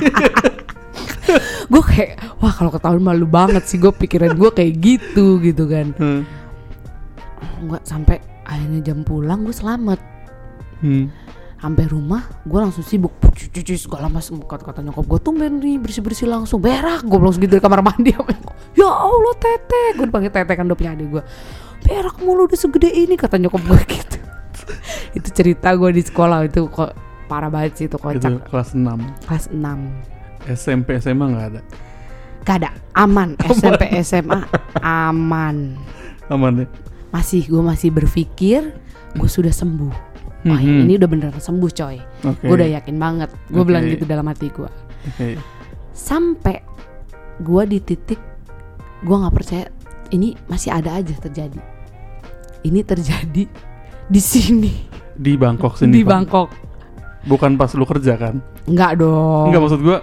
Gue 1.67 1.83
kayak 1.83 2.39
Wah 2.39 2.55
kalau 2.55 2.71
ketahuan 2.71 3.03
malu 3.03 3.27
banget 3.27 3.67
sih 3.67 3.79
Gue 3.79 3.91
pikiran 3.91 4.35
gue 4.35 4.51
kayak 4.51 4.73
gitu 4.83 5.39
gitu 5.43 5.67
kan. 5.71 5.95
Hmm. 5.95 6.23
Enggak 7.63 7.83
sampai 7.87 8.19
akhirnya 8.47 8.81
jam 8.83 9.03
pulang 9.07 9.47
gue 9.47 9.55
selamat 9.55 10.16
Hmm. 10.85 11.09
sampai 11.57 11.89
rumah 11.89 12.23
gue 12.45 12.61
langsung 12.61 12.85
sibuk. 12.85 13.17
Cuci 13.33 13.81
segala 13.81 14.13
macam. 14.13 14.39
Kata 14.45 14.63
kata 14.63 14.81
nyokap 14.85 15.05
gue 15.09 15.21
tumben 15.25 15.57
nih 15.59 15.81
bersih 15.81 16.05
bersih 16.05 16.29
langsung. 16.29 16.61
Berak 16.61 17.03
gue 17.09 17.17
langsung 17.17 17.41
gitu 17.43 17.57
dari 17.57 17.65
kamar 17.65 17.81
mandi. 17.81 18.13
Ya 18.77 18.85
allah 18.93 19.35
tete. 19.41 19.97
Gue 19.97 20.05
dipanggil 20.05 20.29
tete 20.29 20.53
kan 20.53 20.69
udah 20.69 20.77
punya 20.77 20.93
adik 20.93 21.09
gue 21.09 21.25
berak 21.87 22.19
mulu 22.19 22.51
udah 22.51 22.59
segede 22.59 22.91
ini 22.91 23.15
kata 23.15 23.39
nyokap 23.39 23.63
gue 23.63 23.81
gitu. 23.97 24.19
Itu 25.17 25.29
cerita 25.33 25.73
gue 25.73 25.91
di 25.97 26.03
sekolah. 26.05 26.45
Itu 26.45 26.69
kok 26.69 26.93
parah 27.27 27.51
banget 27.51 27.73
sih 27.79 27.87
itu 27.91 27.99
itu 27.99 28.07
kocak 28.07 28.47
kelas 28.47 28.71
6 28.79 29.27
kelas 29.27 29.45
6 29.51 30.47
SMP 30.47 30.95
SMA 31.03 31.27
nggak 31.27 31.47
ada? 31.55 31.61
Gak 32.47 32.57
ada. 32.63 32.71
Aman. 32.95 33.35
SMP 33.51 33.91
SMA 34.07 34.47
aman. 34.79 35.75
Aman 36.31 36.63
ya? 36.63 36.67
Masih 37.11 37.43
gue 37.51 37.63
masih 37.63 37.91
berpikir 37.91 38.71
gue 39.17 39.31
sudah 39.31 39.51
sembuh 39.51 39.91
wah 40.47 40.57
Mhm. 40.57 40.81
ini 40.81 40.93
udah 40.95 41.09
beneran 41.09 41.35
sembuh 41.37 41.71
coy. 41.71 41.97
Oke. 42.25 42.45
Gue 42.45 42.55
udah 42.55 42.71
yakin 42.73 42.97
banget. 42.97 43.31
Gue 43.47 43.61
Oke. 43.61 43.69
bilang 43.69 43.83
gitu 43.85 44.05
dalam 44.05 44.25
hati 44.25 44.47
gue 44.49 44.71
oke. 45.05 45.29
Sampai 45.91 46.63
gue 47.37 47.63
di 47.67 47.79
titik 47.79 48.21
gue 48.99 49.17
nggak 49.17 49.35
percaya 49.35 49.67
ini 50.09 50.39
masih 50.47 50.71
ada 50.71 50.95
aja 50.95 51.13
terjadi. 51.13 51.59
Ini 52.63 52.81
terjadi 52.83 53.45
di 54.07 54.21
sini. 54.21 54.73
Di 55.13 55.35
Bangkok 55.35 55.77
sini 55.77 55.93
di. 55.93 56.03
Bangkok. 56.03 56.53
Bukan 57.25 57.55
pas 57.55 57.73
lu 57.73 57.83
kerja 57.83 58.15
kan? 58.15 58.39
Nggak 58.65 58.93
dong. 58.99 59.51
Enggak 59.51 59.63
maksud 59.63 59.81
gua 59.81 59.99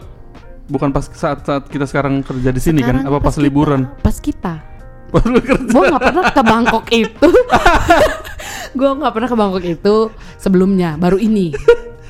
bukan 0.65 0.89
pas 0.89 1.05
saat 1.07 1.39
saat 1.41 1.63
kita 1.65 1.83
sekarang 1.83 2.19
kerja 2.19 2.49
di 2.49 2.57
sini 2.57 2.79
kan? 2.79 2.99
Sekarang 2.99 3.07
apa 3.07 3.19
pas, 3.21 3.31
kita- 3.31 3.43
liburan? 3.43 3.81
pas 3.99 4.17
kita 4.17 4.53
lu 5.21 5.39
kerja. 5.41 5.69
Gue 5.69 5.85
nggak 5.93 6.03
pernah 6.09 6.23
ke 6.33 6.41
Bangkok 6.41 6.85
itu. 6.89 7.29
Gue 8.77 8.89
nggak 8.89 9.13
pernah 9.13 9.29
ke 9.29 9.37
Bangkok 9.37 9.65
itu 9.65 9.95
sebelumnya 10.41 10.95
baru 10.97 11.17
ini. 11.21 11.53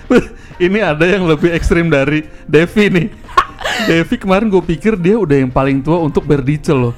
Ini 0.65 0.79
ada 0.85 1.03
yang 1.09 1.25
lebih 1.25 1.49
ekstrim 1.49 1.89
dari 1.89 2.23
Devi 2.45 2.85
nih. 2.87 3.07
Devi 3.89 4.15
kemarin 4.21 4.53
gue 4.53 4.61
pikir 4.61 4.93
dia 4.99 5.17
udah 5.17 5.41
yang 5.41 5.49
paling 5.49 5.81
tua 5.81 5.97
untuk 5.97 6.29
berdicel 6.29 6.91
loh. 6.91 6.95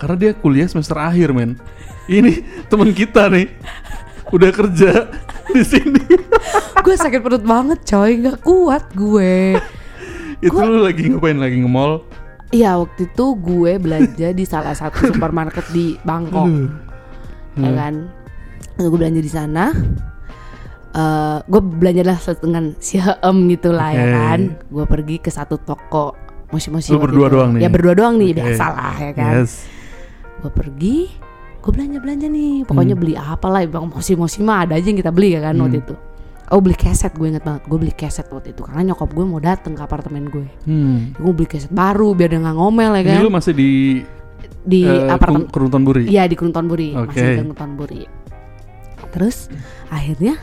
Karena 0.00 0.16
dia 0.16 0.30
kuliah 0.32 0.64
semester 0.64 0.96
akhir 0.96 1.36
men. 1.36 1.60
Ini 2.08 2.64
teman 2.72 2.96
kita 2.96 3.28
nih. 3.28 3.52
Udah 4.32 4.50
kerja 4.50 5.12
di 5.52 5.62
sini. 5.62 6.00
Gue 6.80 6.96
sakit 6.96 7.20
perut 7.20 7.44
banget 7.44 7.84
coy. 7.84 8.24
Nggak 8.24 8.38
kuat 8.40 8.84
gue. 8.96 9.60
Itu 10.40 10.58
lu 10.64 10.80
lagi 10.80 11.12
ngapain? 11.12 11.36
Lagi 11.36 11.60
nge-mall 11.60 12.23
Iya 12.54 12.78
waktu 12.78 13.00
itu 13.04 13.24
gue 13.36 13.72
belanja 13.76 14.28
di 14.30 14.44
salah 14.44 14.72
satu 14.72 15.04
supermarket 15.10 15.66
di 15.68 15.98
Bangkok 16.00 16.46
ya 17.54 17.66
Hmm. 17.66 17.74
kan 17.74 17.94
Lalu 18.74 18.86
gue 18.88 18.98
belanja 19.00 19.20
di 19.20 19.30
sana 19.30 19.64
Eh, 20.90 21.38
gue 21.44 21.58
belanja 21.60 22.02
lah 22.04 22.14
dengan 22.38 22.70
siem 22.78 23.10
gitu 23.48 23.70
lah 23.70 23.90
ya 23.90 23.98
Oke. 24.00 24.14
kan 24.14 24.40
gue 24.64 24.84
pergi 24.86 25.16
ke 25.18 25.26
satu 25.26 25.58
toko 25.58 26.14
musi-musi 26.48 26.88
Lu 26.88 26.96
waktu 26.96 27.10
berdua 27.10 27.26
itu. 27.26 27.34
doang 27.34 27.50
nih? 27.50 27.60
ya 27.60 27.68
berdua 27.68 27.94
doang 27.94 28.14
nih 28.14 28.30
lah 28.70 28.94
ya 28.94 29.10
kan 29.12 29.32
yes 29.36 29.66
gue 30.38 30.50
pergi 30.50 30.96
gue 31.58 31.70
belanja 31.72 31.98
belanja 31.98 32.26
nih 32.28 32.62
pokoknya 32.62 32.94
Hmm. 32.94 33.02
beli 33.02 33.14
apa 33.16 33.46
lah 33.48 33.66
bang 33.66 33.86
mosi 34.14 34.38
mah 34.38 34.62
ada 34.62 34.78
aja 34.78 34.86
yang 34.86 34.94
kita 34.94 35.10
beli 35.10 35.34
ya 35.34 35.42
kan 35.42 35.54
waktu 35.56 35.78
Hmm. 35.78 35.82
itu 35.82 35.94
oh 36.48 36.60
beli 36.60 36.74
keset 36.74 37.12
gue 37.12 37.26
inget 37.26 37.40
banget 37.40 37.64
gue 37.64 37.78
beli 37.78 37.92
keset 37.92 38.28
waktu 38.28 38.52
itu 38.52 38.62
karena 38.62 38.92
nyokap 38.92 39.08
gue 39.08 39.24
mau 39.24 39.38
dateng 39.38 39.72
ke 39.72 39.80
apartemen 39.80 40.26
gue 40.26 40.44
hmm. 40.64 41.16
gue 41.16 41.32
beli 41.32 41.46
keset 41.46 41.70
baru 41.70 42.12
biar 42.12 42.28
dia 42.28 42.40
nggak 42.40 42.54
ngomel 42.54 42.92
ya 42.92 43.00
ini 43.00 43.10
kan 43.10 43.22
lu 43.22 43.32
masih 43.32 43.52
di 43.52 43.70
di 44.60 44.80
eh, 44.82 45.08
apartemen 45.08 45.44
Ku- 45.44 45.52
Kerunton 45.52 45.82
Buri 45.82 46.04
Iya 46.06 46.24
di 46.24 46.34
Kerunton 46.34 46.64
Buri 46.64 46.88
Oke. 46.92 47.12
masih 47.12 47.22
di 47.22 47.36
Kerunton 47.38 47.70
Buri. 47.74 48.02
Terus 49.10 49.36
akhirnya 49.88 50.34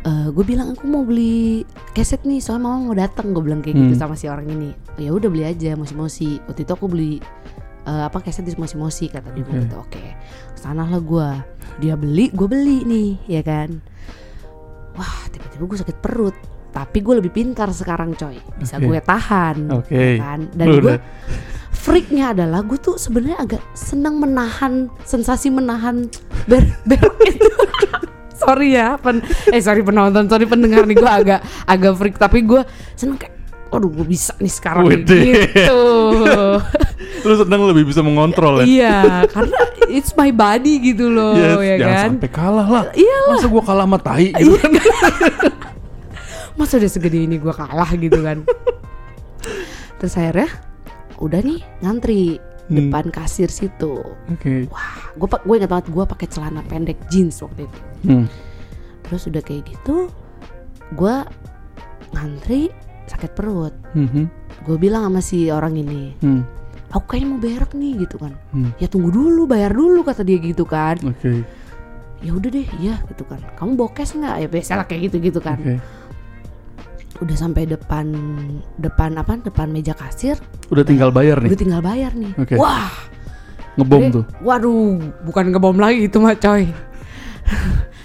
eh, 0.00 0.28
gue 0.28 0.44
bilang 0.44 0.74
aku 0.74 0.84
mau 0.84 1.02
beli 1.02 1.62
keset 1.92 2.22
nih 2.22 2.38
soalnya 2.38 2.66
mama 2.66 2.78
mau 2.84 2.96
datang 2.96 3.30
gue 3.30 3.40
bilang 3.40 3.60
kayak 3.60 3.74
gitu 3.76 3.94
Hmm. 3.94 4.00
sama 4.00 4.14
si 4.14 4.26
orang 4.26 4.46
ini. 4.46 4.70
Ya 4.96 5.10
udah 5.10 5.28
beli 5.28 5.44
aja 5.44 5.74
mosi-mosi. 5.74 6.42
Waktu 6.44 6.62
itu 6.62 6.72
aku 6.72 6.86
beli 6.86 7.22
eh, 7.84 8.02
apa 8.04 8.18
keset 8.18 8.42
di 8.42 8.54
mosi-mosi 8.54 9.06
kata 9.06 9.30
dia 9.30 9.40
Oke. 9.40 9.54
gitu. 9.56 9.74
Oke. 9.78 10.04
Sana 10.54 10.82
lah 10.82 10.98
gue. 10.98 11.28
Dia 11.78 11.94
beli, 11.94 12.28
gue 12.28 12.44
beli 12.44 12.82
nih, 12.82 13.10
ya 13.30 13.42
kan. 13.42 13.78
Wah 14.98 15.30
tiba-tiba 15.30 15.62
gue 15.64 15.78
sakit 15.78 15.96
perut. 16.02 16.36
Tapi 16.68 16.98
gue 17.00 17.14
lebih 17.22 17.32
pintar 17.32 17.70
sekarang 17.72 18.12
coy. 18.12 18.36
Bisa 18.58 18.76
Oke. 18.76 18.86
gue 18.90 18.98
tahan, 19.00 19.56
Oke. 19.72 19.94
ya 19.94 20.20
kan. 20.20 20.40
Dan 20.52 20.66
gue 20.78 20.96
freaknya 21.70 22.34
adalah 22.36 22.60
gue 22.66 22.76
tuh 22.76 22.98
sebenarnya 22.98 23.38
agak 23.38 23.62
senang 23.72 24.18
menahan 24.18 24.90
sensasi 25.06 25.48
menahan 25.48 26.10
ber 26.44 26.66
berok 26.84 27.16
itu 27.30 27.48
sorry 28.34 28.74
ya 28.74 28.98
pen 28.98 29.22
eh 29.48 29.62
sorry 29.62 29.86
penonton 29.86 30.26
sorry 30.26 30.44
pendengar 30.44 30.84
nih 30.84 30.98
gue 30.98 31.10
agak 31.10 31.40
agak 31.64 31.92
freak 31.94 32.16
tapi 32.18 32.42
gue 32.42 32.60
seneng 32.98 33.16
kayak 33.16 33.38
Waduh 33.68 33.92
gue 34.00 34.06
bisa 34.08 34.32
nih 34.40 34.48
sekarang 34.48 34.88
Widih. 34.88 35.44
gitu 35.44 35.80
lu 37.28 37.34
sedang 37.36 37.68
lebih 37.68 37.84
bisa 37.84 38.00
mengontrol 38.00 38.64
ya 38.64 38.64
Iya 38.64 38.96
karena 39.28 39.58
it's 39.88 40.12
my 40.12 40.28
body 40.28 40.78
gitu 40.84 41.08
loh 41.08 41.34
Yes, 41.34 41.56
ya 41.58 41.74
jangan 41.78 41.92
kan 41.94 42.10
sampai 42.14 42.30
kalah 42.30 42.68
lah. 42.68 42.84
Iyalah. 42.92 43.34
Masa 43.34 43.46
gua 43.46 43.62
kalah 43.62 43.84
sama 43.84 43.98
tai 43.98 44.28
gitu 44.30 44.54
kan. 44.54 44.70
Masa 46.58 46.74
udah 46.76 46.90
segede 46.90 47.18
ini 47.20 47.36
gue 47.36 47.50
kalah 47.50 47.90
gitu 47.92 48.18
kan 48.18 48.42
Terus 49.96 50.14
akhirnya 50.14 50.50
Udah 51.16 51.40
nih 51.40 51.60
ngantri 51.80 52.38
Hmm. 52.68 52.92
Depan 52.92 53.08
kasir 53.08 53.48
situ 53.48 53.96
Oke. 54.28 54.68
Wah 54.68 54.92
gue 55.14 55.24
gue 55.24 55.54
ingat 55.56 55.72
banget 55.72 55.86
gue 55.88 56.04
pakai 56.04 56.28
celana 56.28 56.60
pendek 56.62 57.00
jeans 57.08 57.40
waktu 57.40 57.64
itu 57.64 57.78
Hmm. 57.98 58.26
terus 59.00 59.24
udah 59.24 59.40
kayak 59.40 59.64
gitu 59.64 60.12
gue 60.92 61.14
ngantri 62.10 62.68
sakit 63.06 63.32
perut 63.32 63.72
Mhm. 63.90 64.28
gue 64.62 64.76
bilang 64.76 65.02
sama 65.02 65.18
si 65.18 65.48
orang 65.48 65.74
ini 65.74 66.12
Hmm. 66.20 66.44
Aku 66.88 67.04
kayaknya 67.06 67.28
mau 67.28 67.38
berak 67.38 67.70
nih 67.72 67.92
gitu 68.00 68.16
kan 68.16 68.32
Hmm. 68.48 68.70
ya 68.76 68.86
tunggu 68.86 69.08
dulu 69.08 69.44
bayar 69.44 69.70
dulu 69.70 70.00
kata 70.00 70.22
dia 70.22 70.36
gitu 70.36 70.62
kan 70.62 70.96
Oke. 71.02 71.44
ya 72.18 72.32
udah 72.32 72.48
deh 72.48 72.66
iya 72.78 72.96
gitu 73.06 73.22
kan 73.22 73.40
kamu 73.54 73.76
cash 73.90 74.12
nggak 74.12 74.34
ya 74.38 74.48
biasa 74.48 74.72
lah 74.74 74.84
kayak 74.84 75.00
gitu 75.06 75.16
gitu 75.22 75.38
kan 75.38 75.58
Oke. 75.58 75.76
udah 77.18 77.36
sampai 77.36 77.66
depan 77.66 78.06
depan 78.76 79.10
apa 79.14 79.36
depan 79.38 79.68
meja 79.68 79.92
kasir 79.92 80.38
Udah 80.68 80.82
tinggal 80.82 81.10
bayar 81.10 81.38
nih. 81.38 81.50
udah 81.50 81.58
tinggal 81.58 81.80
bayar 81.80 82.12
nih 82.12 82.32
Oke. 82.36 82.54
wah 82.54 82.88
Ngebom 83.74 84.00
Deh, 84.00 84.10
tuh. 84.12 84.24
waduh 84.40 84.96
bukan 85.22 85.44
ngebom 85.48 85.76
lagi 85.76 86.06
itu 86.06 86.18
mah 86.18 86.34
coy 86.34 86.66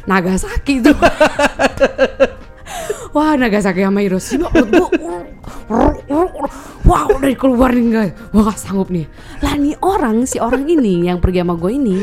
Nagasaki 0.03 0.83
tuh 0.83 0.93
Wah 3.13 3.37
Nagasaki 3.37 3.85
sama 3.85 4.01
Hiroshima 4.01 4.49
menurut 4.49 4.89
gua, 4.97 5.17
Wah 6.83 7.05
udah 7.07 7.29
keluar 7.37 7.69
nih 7.71 7.85
guys. 7.87 8.11
Wah 8.33 8.49
gak 8.49 8.57
sanggup 8.57 8.89
nih. 8.89 9.05
Lah 9.39 9.53
nih 9.53 9.77
orang 9.79 10.25
si 10.25 10.41
orang 10.41 10.65
ini 10.65 11.05
yang 11.05 11.21
pergi 11.21 11.45
sama 11.45 11.53
gue 11.55 11.71
ini 11.71 11.97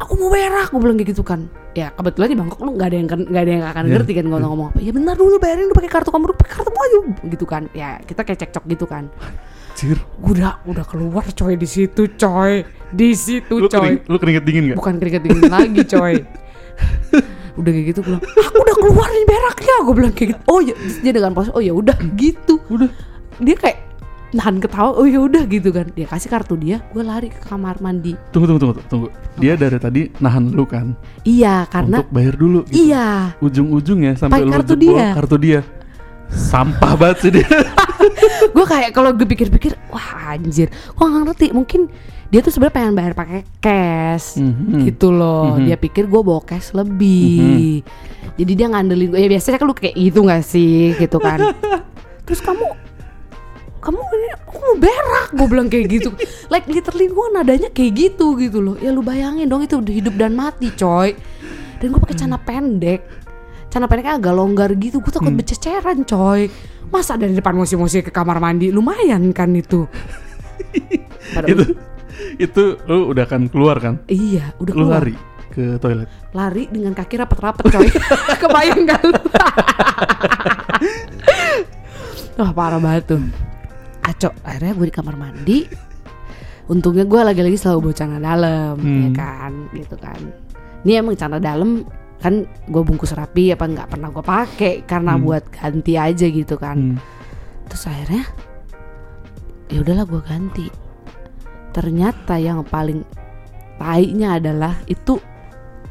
Aku 0.00 0.16
mau 0.16 0.32
berak 0.32 0.72
gue 0.72 0.80
bilang 0.80 0.96
kayak 0.96 1.12
gitu 1.12 1.20
kan. 1.20 1.44
Ya 1.76 1.92
kebetulan 1.92 2.32
di 2.32 2.36
Bangkok 2.40 2.64
lu 2.64 2.72
gak 2.74 2.88
ada 2.88 2.96
yang 2.96 3.06
gak 3.06 3.42
ada 3.44 3.52
yang 3.52 3.64
akan 3.68 3.84
Iya, 3.84 3.92
ngerti 3.92 4.12
kan 4.16 4.24
gue 4.26 4.38
ngomong 4.40 4.68
apa. 4.72 4.78
Ya 4.80 4.92
benar 4.96 5.14
dulu 5.14 5.36
bayarin 5.36 5.68
lu 5.68 5.76
pakai 5.76 5.90
kartu 5.92 6.08
kamu 6.08 6.32
pakai 6.32 6.52
kartu 6.56 6.70
aja 6.72 6.98
gitu 7.28 7.44
kan. 7.44 7.62
Ya 7.76 8.00
kita 8.02 8.24
kayak 8.24 8.40
cekcok 8.40 8.64
gitu 8.66 8.88
kan. 8.88 9.12
Gua 10.20 10.32
udah 10.32 10.52
udah 10.64 10.84
keluar 10.84 11.24
coy 11.30 11.54
di 11.56 11.68
situ 11.68 12.08
coy. 12.16 12.64
Di 12.90 13.12
situ 13.12 13.54
Lu, 13.54 13.68
coy. 13.68 14.00
kering, 14.00 14.08
lu 14.08 14.16
keringet 14.18 14.44
dingin 14.48 14.62
gak? 14.74 14.76
bukan 14.82 14.94
keringet 14.98 15.22
dingin 15.22 15.46
lagi 15.46 15.82
coy 15.86 16.14
udah 17.56 17.70
kayak 17.70 17.86
gitu 17.90 18.00
bilang 18.02 18.22
aku 18.22 18.58
udah 18.60 18.76
keluar 18.78 19.08
nih 19.08 19.24
beraknya 19.26 19.74
gue 19.82 19.94
bilang 19.94 20.14
kayak 20.14 20.28
gitu 20.34 20.40
oh 20.46 20.60
ya 20.62 20.74
dia 21.02 21.12
dengan 21.14 21.32
pos 21.32 21.48
oh 21.50 21.62
ya 21.62 21.72
udah 21.74 21.96
gitu 22.14 22.54
Udah. 22.68 22.90
dia 23.40 23.56
kayak 23.58 23.78
nahan 24.30 24.62
ketawa 24.62 24.94
oh 24.94 25.06
ya 25.10 25.18
udah 25.18 25.42
gitu 25.50 25.74
kan 25.74 25.90
dia 25.90 26.06
kasih 26.06 26.30
kartu 26.30 26.54
dia 26.54 26.78
gue 26.94 27.02
lari 27.02 27.34
ke 27.34 27.42
kamar 27.42 27.82
mandi 27.82 28.14
Tunggu 28.30 28.46
tunggu 28.46 28.60
tunggu 28.62 28.74
tunggu. 28.86 29.08
Dia 29.42 29.58
dari 29.58 29.78
tadi 29.82 30.06
nahan 30.22 30.54
lu 30.54 30.62
kan 30.62 30.94
iya 31.26 31.66
karena 31.66 31.98
untuk 31.98 32.14
bayar 32.14 32.34
dulu. 32.38 32.62
gitu. 32.70 32.86
iya 32.86 33.34
Ujung-ujungnya 33.42 34.14
sampai 34.14 34.46
lu 34.46 34.54
kartu 34.54 34.78
jebol 34.78 34.94
dia. 34.94 35.06
kartu 35.18 35.36
dia. 35.40 35.60
Sampah 36.30 36.94
banget 36.94 37.18
sih 37.26 37.30
dia. 37.34 37.48
gue 38.54 38.64
kayak 38.70 38.94
kalau 38.94 39.10
gue 39.10 39.26
pikir-pikir 39.26 39.74
wah 39.90 40.30
anjir 40.30 40.70
gue 40.70 41.06
nggak 41.10 41.22
ngerti 41.26 41.46
mungkin 41.50 41.90
dia 42.30 42.40
tuh 42.40 42.48
sebenarnya 42.48 42.76
pengen 42.76 42.94
bayar 42.94 43.12
pakai 43.12 43.42
cash 43.58 44.38
Mhm. 44.38 44.86
gitu 44.86 45.10
loh. 45.10 45.54
Mhm. 45.54 45.66
dia 45.66 45.76
pikir 45.76 46.06
gue 46.06 46.20
bawa 46.20 46.40
cash 46.40 46.70
lebih. 46.72 47.82
Jadi 48.34 48.52
dia 48.54 48.66
ngandelin 48.66 49.10
gue 49.10 49.18
ya 49.18 49.28
biasanya 49.28 49.58
kan 49.58 49.66
lu 49.66 49.74
kayak 49.74 49.94
gitu 49.94 50.18
gak 50.22 50.42
sih? 50.42 50.94
Gitu 50.94 51.18
kan. 51.18 51.38
Terus 52.24 52.38
kamu 52.38 52.62
kamu 53.80 53.96
ini 53.98 54.28
aku 54.36 54.54
mau 54.56 54.74
berak 54.76 55.28
gue 55.32 55.46
bilang 55.48 55.66
kayak 55.66 55.86
gitu. 55.90 56.08
Like 56.46 56.64
literally 56.66 57.08
gue 57.08 57.26
nadanya 57.32 57.68
kayak 57.68 57.92
gitu 57.92 58.36
gitu 58.36 58.60
loh. 58.60 58.76
Ya 58.76 58.88
lu 58.88 59.00
bayangin 59.00 59.44
dong 59.44 59.60
itu 59.60 59.74
hidup 59.82 60.14
dan 60.14 60.32
mati 60.32 60.70
coy. 60.70 61.18
Dan 61.76 61.90
gue 61.90 61.98
pakai 61.98 62.14
celana 62.14 62.38
pendek. 62.38 63.00
Celana 63.66 63.86
pendeknya 63.86 64.14
agak 64.16 64.32
longgar 64.32 64.70
gitu. 64.76 65.00
Gue 65.00 65.10
takut 65.10 65.32
bececeran 65.32 66.04
coy. 66.04 66.46
Masa 66.86 67.16
dari 67.16 67.32
depan 67.32 67.54
mosi-mosi 67.54 68.00
ke 68.00 68.10
kamar 68.10 68.38
mandi? 68.38 68.68
Lumayan 68.68 69.32
kan 69.32 69.50
itu. 69.50 69.82
Padahal- 71.34 71.56
itu 71.56 71.64
itu 72.36 72.62
lu 72.84 73.08
udah 73.08 73.24
akan 73.24 73.46
keluar 73.46 73.76
kan? 73.76 73.94
iya 74.06 74.52
udah 74.56 74.72
Lu 74.72 74.84
keluar 74.84 75.00
lari 75.00 75.14
ke 75.50 75.76
toilet. 75.76 76.06
lari 76.30 76.64
dengan 76.66 76.92
kaki 76.92 77.14
rapet-rapet 77.16 77.64
coy 77.66 77.88
kebayang 78.42 78.82
gak 78.84 79.02
lu 79.02 79.12
wah 82.36 82.52
parah 82.52 82.78
banget 82.78 83.04
tuh 83.08 83.22
Aco 84.00 84.32
akhirnya 84.42 84.72
gue 84.72 84.86
di 84.86 84.94
kamar 84.94 85.14
mandi 85.14 85.58
untungnya 86.66 87.04
gue 87.04 87.20
lagi-lagi 87.20 87.58
selalu 87.58 87.78
bawa 87.84 87.94
celana 87.94 88.18
dalam 88.22 88.76
ya 88.78 88.88
Hmm. 89.02 89.12
kan 89.12 89.52
gitu 89.74 89.96
kan 89.96 90.20
ini 90.80 90.92
emang 90.96 91.14
celana 91.14 91.38
dalam 91.38 91.84
kan 92.16 92.34
gue 92.46 92.82
bungkus 92.82 93.10
rapi 93.10 93.50
apa 93.50 93.64
nggak 93.66 93.88
pernah 93.88 94.08
gue 94.08 94.22
pakai 94.22 94.74
karena 94.84 95.12
Hmm. 95.14 95.22
buat 95.22 95.44
ganti 95.50 95.94
aja 95.94 96.26
gitu 96.26 96.54
kan 96.56 96.78
Hmm. 96.78 96.96
terus 97.66 97.84
akhirnya 97.84 98.24
ya 99.66 99.82
udahlah 99.82 100.04
gue 100.04 100.22
ganti 100.22 100.66
ternyata 101.70 102.34
yang 102.34 102.62
paling 102.62 103.02
tainya 103.76 104.36
adalah 104.36 104.76
itu 104.84 105.16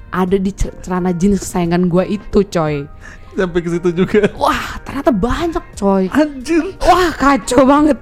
ada 0.10 0.36
di 0.36 0.50
ce- 0.50 0.74
celana 0.80 1.12
jeans 1.12 1.40
kesayangan 1.40 1.86
gue 1.86 2.04
itu 2.12 2.40
coy 2.46 2.86
Sampai 3.30 3.62
ke 3.62 3.70
situ 3.70 3.90
juga. 3.96 4.26
wah 4.36 4.82
ternyata 4.82 5.10
banyak 5.10 5.64
coy 5.74 6.10
Anjir. 6.10 6.76
wah 6.80 7.10
kacau 7.12 7.64
banget 7.64 7.98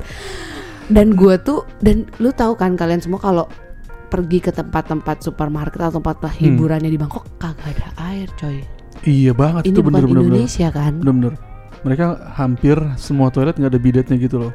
dan 0.87 1.13
gue 1.13 1.35
tuh 1.37 1.61
dan 1.77 2.07
lu 2.17 2.31
tahu 2.31 2.53
kan 2.53 2.73
kalian 2.73 2.97
semua 2.97 3.19
kalau 3.19 3.45
pergi 4.07 4.39
ke 4.39 4.49
tempat-tempat 4.49 5.19
supermarket 5.19 5.83
atau 5.83 5.99
tempat 5.99 6.23
hiburannya 6.33 6.87
di 6.87 6.95
Bangkok 6.95 7.27
kagak 7.37 7.75
ada 7.75 7.87
air 8.07 8.27
coy 8.33 8.63
Iya 8.99 9.29
banget 9.31 9.61
ini 9.63 9.71
itu 9.71 9.79
bukan 9.79 9.93
bener-bener. 10.01 10.23
Indonesia 10.25 10.67
kan 10.69 10.93
Bener-bener. 10.97 11.33
Mereka 11.77 12.05
hampir 12.33 12.75
semua 12.97 13.29
toilet 13.29 13.53
nggak 13.53 13.69
ada 13.69 13.79
bidetnya 13.79 14.15
gitu 14.17 14.41
loh. 14.41 14.53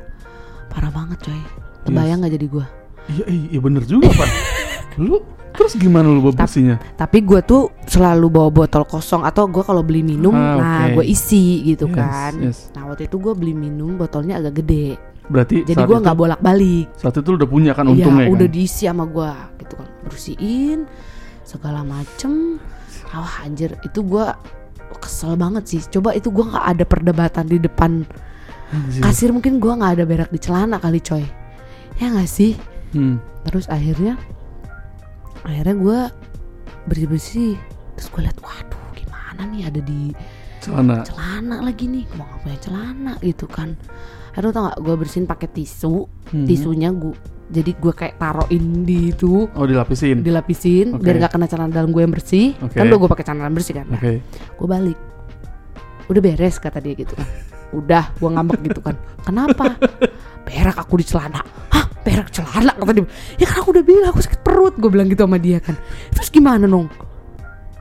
parah 0.66 0.90
banget 0.90 1.20
coy 1.22 1.40
kebayang 1.84 2.18
nggak 2.18 2.32
jadi 2.32 2.46
gue 2.48 2.66
Iya, 3.04 3.24
iya, 3.26 3.46
iya 3.50 3.60
bener 3.60 3.82
juga 3.82 4.06
pak. 4.10 4.28
lu 4.96 5.24
terus 5.52 5.72
gimana 5.74 6.06
lu 6.06 6.20
bawa 6.20 6.32
bersihnya? 6.38 6.76
tapi 6.94 7.20
gue 7.20 7.40
tuh 7.40 7.68
selalu 7.84 8.26
bawa 8.28 8.48
botol 8.48 8.84
kosong 8.84 9.20
atau 9.22 9.44
gue 9.46 9.60
kalau 9.60 9.80
beli 9.80 10.00
minum 10.00 10.32
Ah, 10.32 10.56
nah 10.56 10.82
oke. 10.86 11.00
gue 11.00 11.04
isi 11.08 11.60
gitu 11.66 11.88
Yes, 11.88 11.94
kan 11.94 12.32
yes. 12.38 12.58
nah 12.72 12.86
waktu 12.86 13.04
itu 13.04 13.16
gue 13.16 13.32
beli 13.32 13.52
minum 13.52 13.94
botolnya 13.94 14.36
agak 14.36 14.60
gede 14.60 14.96
Berarti 15.22 15.62
jadi 15.62 15.82
gue 15.82 15.98
nggak 15.98 16.18
bolak 16.18 16.40
balik 16.40 16.92
Saat 16.94 17.16
itu 17.16 17.28
lu 17.28 17.36
udah 17.36 17.46
punya 17.46 17.72
kan 17.72 17.84
Iya 17.86 17.92
untungnya 17.94 18.26
udah 18.28 18.48
kan? 18.48 18.54
diisi 18.54 18.84
sama 18.84 19.04
gue 19.04 19.30
gitu 19.58 19.74
kan 19.76 19.88
bersihin 20.02 20.78
segala 21.42 21.80
macem 21.82 22.56
wah 23.08 23.34
anjir 23.40 23.76
itu 23.82 24.00
gue 24.00 24.24
kesel 24.98 25.36
banget 25.36 25.64
sih 25.66 25.80
coba 25.90 26.12
itu 26.12 26.28
gue 26.28 26.44
nggak 26.44 26.66
ada 26.66 26.84
perdebatan 26.84 27.44
di 27.44 27.58
depan 27.58 28.04
Anjir. 28.68 29.00
kasir 29.00 29.30
mungkin 29.30 29.56
gue 29.56 29.68
nggak 29.70 29.92
ada 29.96 30.04
berak 30.04 30.28
di 30.28 30.38
celana 30.38 30.76
kali 30.76 30.96
coy 30.98 31.24
ya 31.96 32.08
nggak 32.08 32.24
sih 32.24 32.56
Hmm. 32.92 33.16
terus 33.42 33.66
akhirnya 33.66 34.14
akhirnya 35.42 35.74
gue 35.74 35.98
bersih 36.84 37.08
bersih 37.08 37.52
terus 37.94 38.08
gue 38.08 38.22
liat 38.22 38.38
waduh 38.38 38.84
gimana 38.92 39.42
nih 39.48 39.66
ada 39.66 39.80
di 39.80 40.12
Celana. 40.58 41.02
celana 41.02 41.56
lagi 41.60 41.84
nih 41.84 42.06
mau 42.14 42.22
nggak 42.24 42.40
punya 42.40 42.58
celana 42.60 43.12
gitu 43.20 43.46
kan 43.46 43.74
aduh 44.32 44.48
tau 44.48 44.64
gak 44.64 44.78
gue 44.78 44.94
bersihin 44.96 45.24
pakai 45.24 45.48
tisu 45.48 46.06
Mhm. 46.30 46.46
tisunya 46.46 46.88
gue 46.90 47.12
jadi 47.48 47.70
gue 47.74 47.92
kayak 47.92 48.16
taruhin 48.16 48.80
di 48.80 49.12
itu 49.12 49.44
Oh 49.50 49.66
dilapisin. 49.66 50.20
dilapisin 50.20 50.94
Oke. 50.94 51.02
biar 51.02 51.18
nggak 51.18 51.32
kena 51.32 51.46
celana 51.46 51.68
dalam 51.70 51.90
gue 51.90 52.00
yang 52.00 52.08
bersih 52.10 52.54
Oke. 52.58 52.74
kan 52.74 52.86
udah 52.86 52.98
gue 52.98 53.10
pakai 53.10 53.24
celana 53.26 53.40
dalam 53.42 53.54
bersih 53.54 53.74
kan 53.74 53.86
Oke. 53.90 54.22
gue 54.22 54.66
balik 54.66 54.98
udah 56.04 56.20
beres 56.20 56.56
kata 56.56 56.78
dia 56.78 56.94
gitu 56.94 57.12
kan 57.12 57.28
udah 57.72 58.04
gue 58.14 58.28
ngambek 58.30 58.60
gitu 58.64 58.80
kan 58.80 58.94
kenapa 59.20 59.76
berak 60.46 60.76
aku 60.76 60.94
di 60.96 61.04
celana 61.04 61.40
hah 61.68 61.86
berak 62.12 62.28
celana 62.28 62.76
kata 62.76 62.92
dia. 62.92 63.04
Ya 63.40 63.48
kan 63.48 63.64
aku 63.64 63.72
udah 63.72 63.84
bilang 63.84 64.12
aku 64.12 64.20
sakit 64.20 64.44
perut 64.44 64.76
gue 64.76 64.90
bilang 64.92 65.08
gitu 65.08 65.24
sama 65.24 65.40
dia 65.40 65.58
kan. 65.64 65.80
Terus 66.12 66.28
gimana 66.28 66.68
dong? 66.68 66.92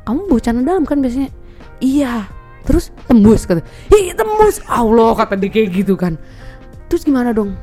Kamu 0.07 0.31
bawa 0.31 0.39
celana 0.39 0.63
dalam 0.63 0.87
kan 0.87 1.03
biasanya? 1.03 1.27
Iya. 1.83 2.31
Terus 2.63 2.95
tembus 3.09 3.43
kata 3.43 3.65
iya 3.91 4.15
tembus. 4.15 4.63
Allah 4.71 5.11
kata 5.19 5.35
dia 5.35 5.51
kayak 5.51 5.69
gitu 5.75 5.99
kan. 5.99 6.15
Terus 6.87 7.03
gimana 7.03 7.35
dong? 7.35 7.59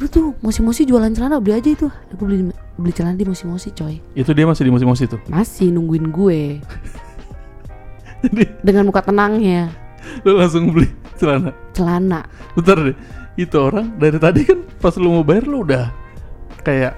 Udah 0.00 0.08
tuh 0.10 0.34
mosi-mosi 0.42 0.82
jualan 0.88 1.14
celana 1.14 1.38
beli 1.38 1.62
aja 1.62 1.70
itu. 1.70 1.86
Aku 2.10 2.26
beli 2.26 2.50
beli 2.74 2.92
celana 2.96 3.14
di 3.14 3.22
mosi-mosi 3.28 3.70
coy. 3.70 4.02
Itu 4.18 4.34
dia 4.34 4.48
masih 4.48 4.66
di 4.66 4.72
musim-musim 4.74 5.06
itu. 5.06 5.18
masih 5.30 5.70
nungguin 5.70 6.10
gue. 6.10 6.40
Jadi 8.26 8.42
dengan 8.64 8.90
muka 8.90 9.04
tenangnya. 9.04 9.70
Lu 10.26 10.34
langsung 10.34 10.72
beli 10.74 10.90
celana. 11.20 11.54
celana. 11.76 12.26
Bentar 12.58 12.78
deh. 12.80 12.96
Itu 13.34 13.72
orang 13.72 13.96
dari 13.96 14.18
tadi 14.20 14.44
kan 14.44 14.60
pas 14.76 14.94
lu 15.00 15.20
mau 15.20 15.24
bayar 15.24 15.48
lu 15.48 15.64
udah 15.64 15.88
kayak 16.62 16.94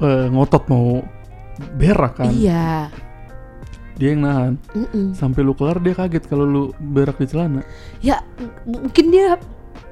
eh, 0.00 0.26
ngotot 0.30 0.64
mau 0.70 1.02
berak 1.74 2.20
kan. 2.20 2.30
iya 2.30 2.86
Dia 3.96 4.12
yang 4.12 4.28
nahan. 4.28 4.52
Mm-mm. 4.76 5.16
Sampai 5.16 5.40
lu 5.40 5.56
kelar 5.56 5.80
dia 5.80 5.96
kaget 5.96 6.28
kalau 6.28 6.44
lu 6.44 6.62
berak 6.78 7.16
di 7.16 7.26
celana. 7.26 7.64
ya 8.04 8.20
mungkin 8.68 9.08
dia 9.08 9.40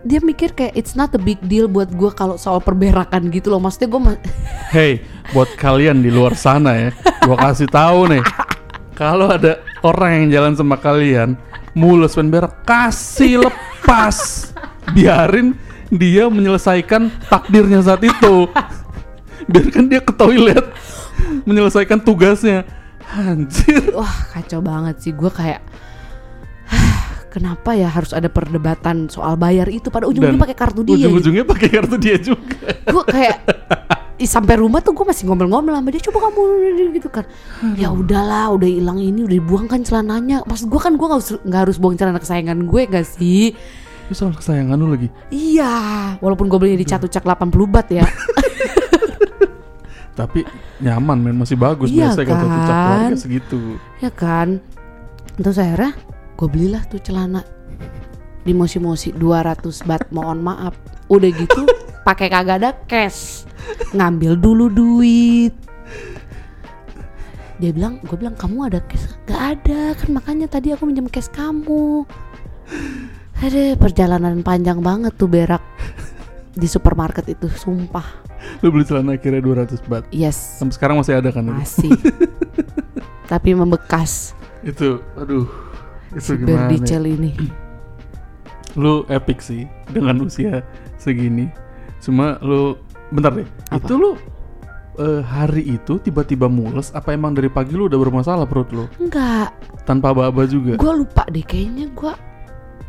dia 0.05 0.21
mikir 0.21 0.53
kayak 0.53 0.77
it's 0.77 0.93
not 0.93 1.09
a 1.17 1.21
big 1.21 1.41
deal 1.49 1.65
buat 1.65 1.89
gue 1.89 2.13
kalau 2.13 2.37
soal 2.37 2.61
perberakan 2.61 3.33
gitu 3.33 3.49
loh 3.49 3.57
maksudnya 3.57 3.89
gue 3.89 4.01
Hey, 4.77 5.01
buat 5.33 5.49
kalian 5.57 6.05
di 6.05 6.13
luar 6.13 6.37
sana 6.37 6.77
ya, 6.77 6.91
gua 7.25 7.39
kasih 7.41 7.65
tahu 7.71 8.13
nih. 8.13 8.21
Kalau 8.93 9.33
ada 9.33 9.59
orang 9.81 10.27
yang 10.27 10.27
jalan 10.31 10.53
sama 10.55 10.77
kalian, 10.77 11.35
mulus 11.73 12.13
pengen 12.15 12.31
berak, 12.31 12.53
kasih 12.63 13.49
lepas. 13.49 14.51
Biarin 14.93 15.57
dia 15.95 16.27
menyelesaikan 16.27 17.09
takdirnya 17.31 17.81
saat 17.81 18.03
itu. 18.03 18.51
Biarkan 19.53 19.87
dia 19.87 20.01
ke 20.03 20.13
toilet 20.15 20.67
menyelesaikan 21.47 22.03
tugasnya. 22.03 22.67
Anjir. 23.15 23.95
wah 23.95 24.11
kacau 24.33 24.59
banget 24.65 24.97
sih 24.99 25.13
gue 25.15 25.29
kayak 25.29 25.63
kenapa 27.35 27.77
ya 27.77 27.87
harus 27.87 28.11
ada 28.11 28.27
perdebatan 28.27 29.07
soal 29.07 29.39
bayar 29.39 29.71
itu 29.71 29.93
pada 29.93 30.09
ujungnya 30.09 30.35
pakai 30.35 30.57
kartu 30.57 30.83
dia 30.83 30.99
gitu. 30.99 31.13
Ujung-ujungnya 31.13 31.45
pakai 31.47 31.69
kartu 31.69 31.97
dia 32.01 32.17
juga. 32.19 32.59
gue 32.65 33.05
kayak 33.07 33.39
sampai 34.25 34.57
rumah 34.57 34.81
tuh 34.81 34.97
gue 34.97 35.05
masih 35.05 35.29
ngomel-ngomel 35.29 35.75
sama 35.75 35.89
dia 35.93 36.03
coba 36.09 36.19
kamu 36.31 36.43
gitu 36.97 37.09
kan 37.13 37.25
ya 37.77 37.93
udahlah 37.93 38.57
udah 38.57 38.71
hilang 38.71 38.97
ini 39.03 39.27
udah 39.27 39.37
dibuang 39.37 39.67
kan 39.69 39.85
celananya 39.85 40.41
maksud 40.49 40.71
gue 40.71 40.81
kan 40.81 40.97
gue 40.97 41.07
nggak 41.07 41.21
harus 41.21 41.31
nggak 41.45 41.61
harus 41.69 41.77
buang 41.77 41.99
celana 41.99 42.23
kesayangan 42.23 42.65
gue 42.65 42.83
gak 42.89 43.05
sih 43.05 43.53
Itu 44.05 44.13
soal 44.15 44.37
kesayangan 44.37 44.77
lu 44.77 44.93
lagi. 44.93 45.09
iya 45.33 45.73
walaupun 46.21 46.47
gue 46.47 46.59
belinya 46.61 46.81
di 46.81 46.89
catucak 46.89 47.25
80 47.25 47.51
bat 47.67 47.87
ya. 47.89 48.05
Tapi 50.15 50.47
nyaman 50.79 51.19
men, 51.19 51.35
masih 51.35 51.59
bagus 51.59 51.91
Iya 51.91 52.15
biasa 52.15 52.21
kan 52.23 52.37
satu 52.39 52.47
cap 52.47 52.69
kan? 52.71 52.99
harga 53.03 53.17
segitu. 53.19 53.61
ya 53.99 54.11
kan? 54.15 54.49
Terus 55.35 55.59
akhirnya 55.59 55.91
gue 56.37 56.49
belilah 56.49 56.83
tuh 56.87 57.03
celana. 57.03 57.43
Di 58.45 58.53
mosi-mosi 58.53 59.11
200 59.11 59.89
bat 59.89 60.05
mohon 60.13 60.39
maaf. 60.39 60.77
Udah 61.09 61.31
gitu 61.33 61.67
pakai 62.07 62.31
kagak 62.31 62.63
ada 62.63 62.71
cash. 62.87 63.49
Ngambil 63.91 64.39
dulu 64.39 64.69
duit. 64.71 65.57
Dia 67.59 67.71
bilang 67.73 67.99
gue 68.05 68.15
bilang 68.15 68.37
kamu 68.39 68.71
ada 68.71 68.79
cash? 68.87 69.17
Gak 69.27 69.41
ada 69.59 69.97
kan 69.97 70.13
makanya 70.13 70.47
tadi 70.47 70.71
aku 70.71 70.87
minjem 70.87 71.09
cash 71.11 71.33
kamu 71.33 72.05
ada 73.39 73.75
perjalanan 73.75 74.41
panjang 74.41 74.79
banget 74.79 75.15
tuh 75.15 75.27
berak 75.27 75.63
di 76.53 76.67
supermarket 76.67 77.27
itu 77.29 77.51
sumpah 77.51 78.23
Lu 78.61 78.69
beli 78.69 78.85
celana 78.85 79.17
akhirnya 79.17 79.41
200 79.41 79.81
bat. 79.89 80.05
yes 80.13 80.37
Sampai 80.61 80.77
sekarang 80.77 80.97
masih 81.01 81.17
ada 81.17 81.33
kan 81.33 81.49
masih 81.49 81.91
tapi 83.33 83.57
membekas 83.57 84.37
Itu 84.61 85.01
aduh. 85.17 85.49
Itu 86.13 86.21
si 86.21 86.39
gimana? 86.39 86.69
ya? 86.71 86.99
Ini 87.01 87.33
Lu 88.83 89.03
epic 89.09 89.41
sih 89.41 89.65
dengan 89.89 90.23
usia 90.23 90.61
segini. 90.97 91.47
Cuma 91.99 92.37
lu 92.39 92.75
bentar 93.09 93.33
deh. 93.33 93.47
Apa? 93.71 93.81
Itu 93.81 93.95
lu 93.97 94.11
eh, 94.97 95.23
hari 95.23 95.75
itu 95.75 95.97
tiba-tiba 95.99 96.47
mules 96.47 96.91
apa 96.91 97.13
emang 97.13 97.33
dari 97.33 97.49
pagi 97.49 97.73
lu 97.73 97.87
udah 97.87 97.97
bermasalah 97.97 98.45
perut 98.45 98.69
lu? 98.71 98.85
enggak 98.99 99.51
Tanpa 99.85 100.13
aba-aba 100.13 100.45
juga. 100.45 100.77
gue 100.77 100.93
lupa 100.95 101.25
deh 101.29 101.43
kayaknya 101.43 101.89
gue 101.91 102.13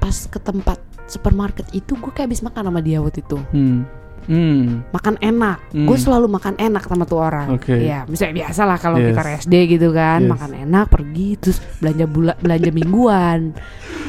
pas 0.05 0.17
ke 0.29 0.37
tempat 0.37 0.77
supermarket 1.09 1.65
itu 1.73 1.97
gue 1.97 2.11
kayak 2.13 2.29
habis 2.29 2.45
makan 2.45 2.69
sama 2.69 2.79
dia 2.79 3.01
waktu 3.01 3.25
itu 3.25 3.41
Hmm. 3.49 3.89
Hmm. 4.25 4.85
makan 4.89 5.17
enak 5.17 5.57
Hmm. 5.69 5.85
gue 5.85 5.97
selalu 5.97 6.25
makan 6.27 6.53
enak 6.57 6.85
sama 6.85 7.05
tuh 7.05 7.21
orang 7.21 7.57
Oke. 7.57 7.73
ya 7.73 8.05
misalnya 8.05 8.45
biasa 8.45 8.61
lah 8.63 8.77
kalau 8.77 8.97
Yes. 8.97 9.07
kita 9.09 9.21
SD 9.41 9.53
gitu 9.67 9.89
kan 9.89 10.19
Yes. 10.21 10.29
makan 10.29 10.51
enak 10.55 10.85
pergi 10.89 11.29
terus 11.37 11.57
belanja 11.77 12.05
bula 12.05 12.33
belanja 12.37 12.69
mingguan 12.69 13.53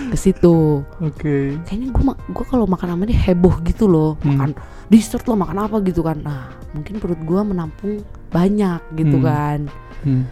ke 0.07 0.17
situ 0.17 0.85
Oke. 1.01 1.57
kayaknya 1.65 1.89
gue 1.91 2.03
gue 2.29 2.45
kalau 2.45 2.65
makan 2.65 2.93
sama 2.93 3.05
dia 3.05 3.21
heboh 3.23 3.57
gitu 3.61 3.85
loh 3.87 4.17
Hmm. 4.21 4.37
makan 4.37 4.51
dessert 4.89 5.25
lo 5.25 5.37
makan 5.37 5.65
apa 5.65 5.81
gitu 5.81 6.01
kan 6.01 6.21
nah 6.21 6.49
mungkin 6.73 6.97
perut 6.97 7.21
gue 7.21 7.41
menampung 7.43 8.01
banyak 8.29 8.81
gitu 8.97 9.17
Hmm. 9.17 9.27
kan 9.27 9.59
Hmm. 10.01 10.25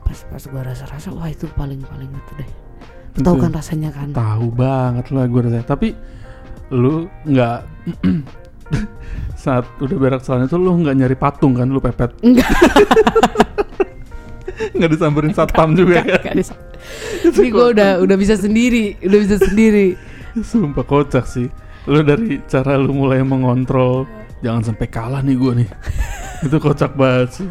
pas 0.00 0.16
pas 0.26 0.40
gue 0.42 0.60
rasa-rasa 0.62 1.08
wah 1.10 1.24
itu 1.24 1.44
paling 1.50 1.80
paling 1.82 2.08
itu 2.08 2.32
deh. 2.36 2.50
Tahu 3.18 3.36
kan 3.42 3.50
rasanya 3.50 3.90
kan 3.90 4.14
Tahu 4.14 4.46
banget 4.54 5.10
lah 5.10 5.26
gue 5.26 5.40
rasanya. 5.42 5.66
Tapi 5.66 5.88
lu 6.70 7.10
nggak 7.26 7.58
saat 9.42 9.66
udah 9.82 9.96
berak 9.98 10.22
celana 10.22 10.46
itu 10.46 10.54
lu 10.54 10.70
nggak 10.78 10.94
nyari 10.94 11.16
patung 11.18 11.58
kan 11.58 11.66
lu 11.66 11.82
pepet 11.82 12.14
enggak 12.22 12.46
nggak 14.76 14.90
disamperin 14.92 15.34
satpam 15.34 15.74
juga 15.74 16.04
kan 16.04 16.30
Gak 16.30 16.36
bisa. 16.36 16.54
Ini 17.26 17.48
gue 17.48 17.66
udah 17.76 17.90
udah 18.00 18.16
bisa 18.16 18.34
sendiri, 18.36 18.96
udah 19.04 19.18
bisa 19.20 19.36
sendiri. 19.40 19.96
Sumpah 20.40 20.84
kocak 20.84 21.24
sih. 21.28 21.48
Lu 21.88 22.04
dari 22.04 22.40
cara 22.46 22.76
lu 22.76 22.92
mulai 22.92 23.24
mengontrol 23.24 24.04
jangan 24.40 24.72
sampai 24.72 24.86
kalah 24.88 25.20
nih 25.24 25.36
gue 25.36 25.52
nih. 25.64 25.68
itu 26.46 26.56
kocak 26.56 26.96
banget 26.96 27.44
sih. 27.44 27.48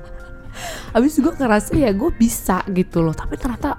Abis 0.93 1.21
gue 1.21 1.33
ngerasa 1.33 1.71
ya 1.77 1.93
gue 1.93 2.11
bisa 2.13 2.65
gitu 2.73 3.05
loh, 3.05 3.13
tapi 3.13 3.37
ternyata 3.37 3.77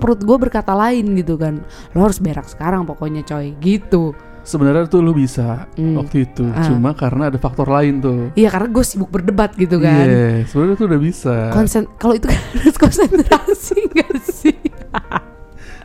perut 0.00 0.18
gue 0.18 0.36
berkata 0.40 0.72
lain 0.72 1.14
gitu 1.14 1.36
kan. 1.36 1.60
Lo 1.92 2.02
harus 2.02 2.16
berak 2.16 2.46
sekarang 2.46 2.82
pokoknya 2.82 3.20
coy, 3.22 3.52
gitu. 3.56 4.16
sebenarnya 4.40 4.88
tuh 4.88 4.98
lu 4.98 5.12
bisa 5.12 5.68
Hmm. 5.76 6.00
waktu 6.00 6.24
itu, 6.24 6.48
Ah. 6.48 6.64
cuma 6.64 6.90
karena 6.90 7.28
ada 7.28 7.36
faktor 7.36 7.68
lain 7.68 8.00
tuh. 8.00 8.32
Iya 8.32 8.48
karena 8.48 8.68
gue 8.68 8.82
sibuk 8.82 9.08
berdebat 9.08 9.52
gitu 9.54 9.76
kan. 9.76 10.00
Iya, 10.02 10.48
sebenarnya 10.48 10.74
tuh 10.74 10.86
udah 10.88 11.00
bisa. 11.00 11.34
Konsen 11.52 11.84
kalau 11.94 12.16
itu 12.16 12.24
kan 12.24 12.40
harus 12.56 12.74
konsentrasi 12.74 13.78
gak 13.94 14.10
sih? 14.24 14.56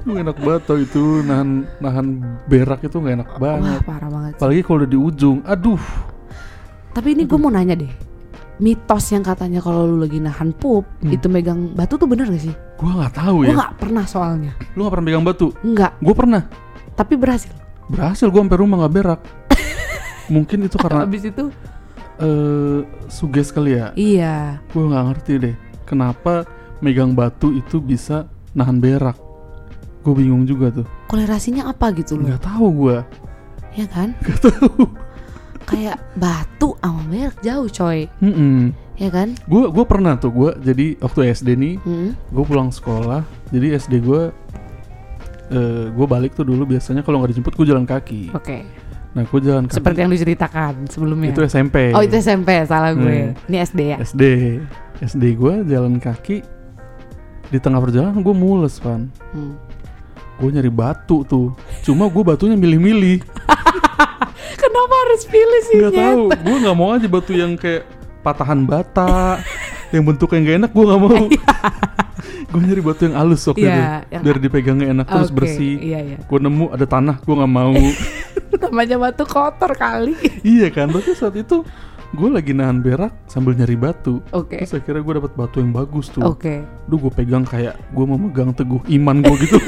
Lu 0.04 0.16
enak 0.16 0.38
banget 0.38 0.62
tau 0.64 0.78
itu 0.78 1.04
nahan 1.22 1.50
nahan 1.80 2.08
berak 2.46 2.80
itu 2.80 2.96
nggak 2.96 3.16
enak 3.20 3.28
Wah 3.28 3.40
banget. 3.58 3.80
parah 3.84 4.10
banget. 4.10 4.32
sih. 4.32 4.38
Apalagi 4.40 4.62
kalau 4.62 4.78
udah 4.78 4.90
di 4.90 5.00
ujung, 5.04 5.38
aduh. 5.44 5.82
Tapi 6.92 7.08
ini 7.12 7.24
gue 7.26 7.36
mau 7.36 7.50
nanya 7.50 7.76
deh. 7.76 7.92
Mitos 8.56 9.12
yang 9.12 9.20
katanya 9.20 9.60
kalau 9.60 9.84
lu 9.84 10.00
lagi 10.00 10.18
nahan 10.18 10.56
pup 10.56 10.88
Hmm. 11.04 11.12
itu 11.12 11.28
megang 11.28 11.76
batu 11.76 12.00
tuh 12.00 12.08
bener 12.08 12.28
gak 12.28 12.40
sih? 12.40 12.56
Gua 12.80 13.04
nggak 13.04 13.14
tahu 13.14 13.38
ya. 13.44 13.52
nggak 13.52 13.74
pernah 13.76 14.06
soalnya. 14.06 14.52
Lu 14.74 14.84
nggak 14.84 14.94
pernah 14.96 15.06
pegang 15.06 15.24
batu? 15.24 15.48
Enggak. 15.60 15.92
Gue 16.00 16.16
pernah. 16.16 16.42
Tapi 16.96 17.14
berhasil. 17.16 17.52
Berhasil 17.86 18.28
gue 18.28 18.40
sampai 18.40 18.56
rumah 18.58 18.78
nggak 18.82 18.96
berak. 18.96 19.20
Mungkin 20.34 20.66
itu 20.66 20.76
karena 20.76 21.04
Abis 21.04 21.28
itu 21.28 21.52
eh 22.16 22.80
suges 23.08 23.52
kali 23.52 23.76
ya. 23.76 23.92
iya. 23.94 24.36
Gue 24.72 24.88
nggak 24.88 25.04
ngerti 25.12 25.34
deh. 25.38 25.56
Kenapa 25.84 26.48
megang 26.80 27.12
batu 27.12 27.52
itu 27.52 27.78
bisa 27.78 28.26
nahan 28.52 28.80
berak? 28.80 29.20
Gue 30.02 30.16
bingung 30.16 30.44
juga 30.44 30.72
tuh. 30.72 30.88
Kolerasinya 31.06 31.68
apa 31.68 31.92
gitu 31.92 32.16
loh? 32.16 32.32
Nggak 32.32 32.44
tahu 32.44 32.68
gue. 32.72 32.98
Ya 33.76 33.86
kan? 33.92 34.16
Nggak 34.18 34.40
tahu. 34.42 34.84
Kayak 35.66 35.98
batu 36.14 36.78
sama 36.78 37.02
berak 37.06 37.36
jauh 37.40 37.68
coy. 37.68 38.06
Mm-mm. 38.20 38.70
Ya 38.96 39.10
kan? 39.10 39.36
Gue 39.44 39.68
gue 39.68 39.84
pernah 39.84 40.16
tuh 40.16 40.30
gue 40.30 40.52
jadi 40.62 40.96
waktu 40.98 41.34
SD 41.34 41.50
nih 41.54 41.76
Hmm. 41.80 42.14
gue 42.14 42.44
pulang 42.44 42.70
sekolah 42.70 43.22
jadi 43.50 43.76
SD 43.76 44.00
gue 44.00 44.30
eh 45.48 45.86
gue 45.88 46.06
balik 46.06 46.34
tuh 46.34 46.42
dulu 46.44 46.66
biasanya 46.66 47.02
kalau 47.02 47.20
nggak 47.20 47.32
dijemput 47.32 47.54
gue 47.54 47.68
jalan 47.68 47.84
kaki 47.84 48.32
Oke. 48.32 48.66
nah 49.12 49.22
gue 49.22 49.40
jalan 49.40 49.66
kaki 49.66 49.78
Seperti 49.78 50.00
yang 50.00 50.10
diceritakan 50.10 50.74
sebelumnya. 50.88 51.30
itu 51.30 51.42
SMP 51.44 51.92
Oh 51.92 52.02
itu 52.02 52.16
SMP 52.16 52.50
salah 52.64 52.92
gue. 52.92 53.18
Hmm. 53.30 53.46
Ini 53.46 53.58
SD 53.64 53.80
ya. 53.86 53.98
SD 54.00 54.24
SD 55.02 55.24
gue 55.36 55.54
jalan 55.66 56.00
kaki 56.00 56.42
di 57.46 57.60
tengah 57.60 57.78
perjalanan 57.78 58.18
gue 58.18 58.34
mules 58.34 58.80
pan 58.80 59.06
Hmm. 59.30 59.54
gue 60.36 60.50
nyari 60.50 60.68
batu 60.68 61.22
tuh 61.22 61.52
cuma 61.82 62.08
gue 62.08 62.24
batunya 62.24 62.56
milih-milih 62.56 63.22
Kenapa 64.66 64.96
harus 65.00 65.22
pilih 65.26 65.62
sih? 65.64 65.78
nggak 65.78 65.94
tahu 65.94 66.22
gue 66.34 66.56
nggak 66.60 66.76
mau 66.76 66.90
aja 66.92 67.08
batu 67.08 67.32
yang 67.32 67.54
kayak 67.54 67.86
patahan 68.20 68.62
bata 68.64 69.38
yang 69.94 70.04
bentuknya 70.04 70.40
nggak 70.42 70.58
enak 70.60 70.72
gue 70.72 70.84
nggak 70.84 71.02
mau 71.02 71.18
gue 72.52 72.62
nyari 72.62 72.82
batu 72.82 73.02
yang 73.04 73.16
halus 73.16 73.42
waktu 73.46 73.62
Iya, 73.62 73.70
itu 73.70 73.84
yang- 74.10 74.24
biar 74.24 74.38
dipegangnya 74.40 74.88
enak 74.92 75.06
terus 75.06 75.30
bersih 75.30 75.76
Iya 75.78 76.00
iya. 76.06 76.18
gue 76.20 76.40
nemu 76.40 76.66
ada 76.72 76.86
tanah 76.86 77.16
gue 77.20 77.36
nggak 77.36 77.54
mau 77.54 77.76
Namanya 78.56 78.98
batu 78.98 79.24
kotor 79.24 79.72
kali. 79.74 80.16
iya 80.42 80.68
kan 80.70 80.88
tapi 80.88 81.12
saat 81.12 81.36
itu 81.36 81.62
gue 82.08 82.30
lagi 82.30 82.52
nahan 82.52 82.80
berak 82.80 83.12
sambil 83.26 83.52
nyari 83.52 83.76
batu 83.76 84.24
Oke. 84.32 84.58
terus 84.58 84.74
akhirnya 84.74 85.04
gue 85.04 85.14
dapet 85.16 85.34
batu 85.34 85.60
yang 85.60 85.70
bagus 85.70 86.08
tuh 86.08 86.24
Oke. 86.26 86.64
Duh 86.86 86.98
gue 86.98 87.12
pegang 87.14 87.44
kayak 87.44 87.76
gue 87.92 88.06
memegang 88.06 88.50
teguh 88.52 88.80
iman 88.90 89.20
gue 89.20 89.36
gitu 89.42 89.60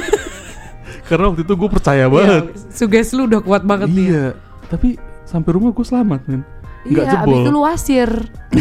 karena 1.03 1.29
waktu 1.29 1.43
itu 1.43 1.53
gue 1.53 1.69
percaya 1.69 2.05
banget 2.07 2.43
Iya, 2.47 2.67
suges 2.69 3.11
lu 3.11 3.27
udah 3.27 3.39
kuat 3.39 3.63
banget 3.63 3.87
nih. 3.87 4.07
iya 4.07 4.25
tapi 4.67 4.95
sampai 5.23 5.51
rumah 5.51 5.71
gue 5.71 5.83
selamat 5.83 6.21
men 6.25 6.41
nggak 6.83 7.03
Iya, 7.03 7.13
abis 7.17 7.23
jebol 7.25 7.37
itu 7.37 7.49
lu 7.49 7.61
wasir. 7.61 8.11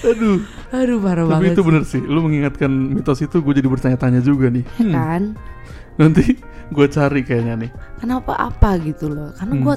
aduh 0.00 0.38
Aduh 0.70 0.98
parah 1.00 1.24
tapi 1.26 1.32
banget. 1.42 1.52
itu 1.52 1.62
bener 1.62 1.82
sih 1.82 2.00
lu 2.00 2.20
mengingatkan 2.20 2.68
mitos 2.68 3.18
itu 3.18 3.36
gue 3.36 3.54
jadi 3.54 3.66
bertanya-tanya 3.66 4.20
juga 4.20 4.48
nih 4.48 4.62
sih, 4.68 4.84
Hmm, 4.84 4.92
kan? 4.92 5.22
nanti 5.96 6.36
gue 6.68 6.86
cari 6.86 7.20
kayaknya 7.22 7.54
nih 7.58 7.70
Kenapa 7.98 8.32
apa 8.38 8.78
gitu 8.78 9.08
loh? 9.08 9.32
Karena 9.34 9.54
Hmm. 9.54 9.64
gua 9.64 9.74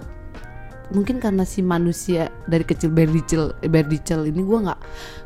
mungkin 0.91 1.23
karena 1.23 1.47
si 1.47 1.63
manusia 1.63 2.27
dari 2.45 2.67
kecil 2.67 2.91
berdicel 2.91 3.56
berdicel 3.63 4.27
ini 4.27 4.43
gua 4.43 4.60
nggak 4.71 4.80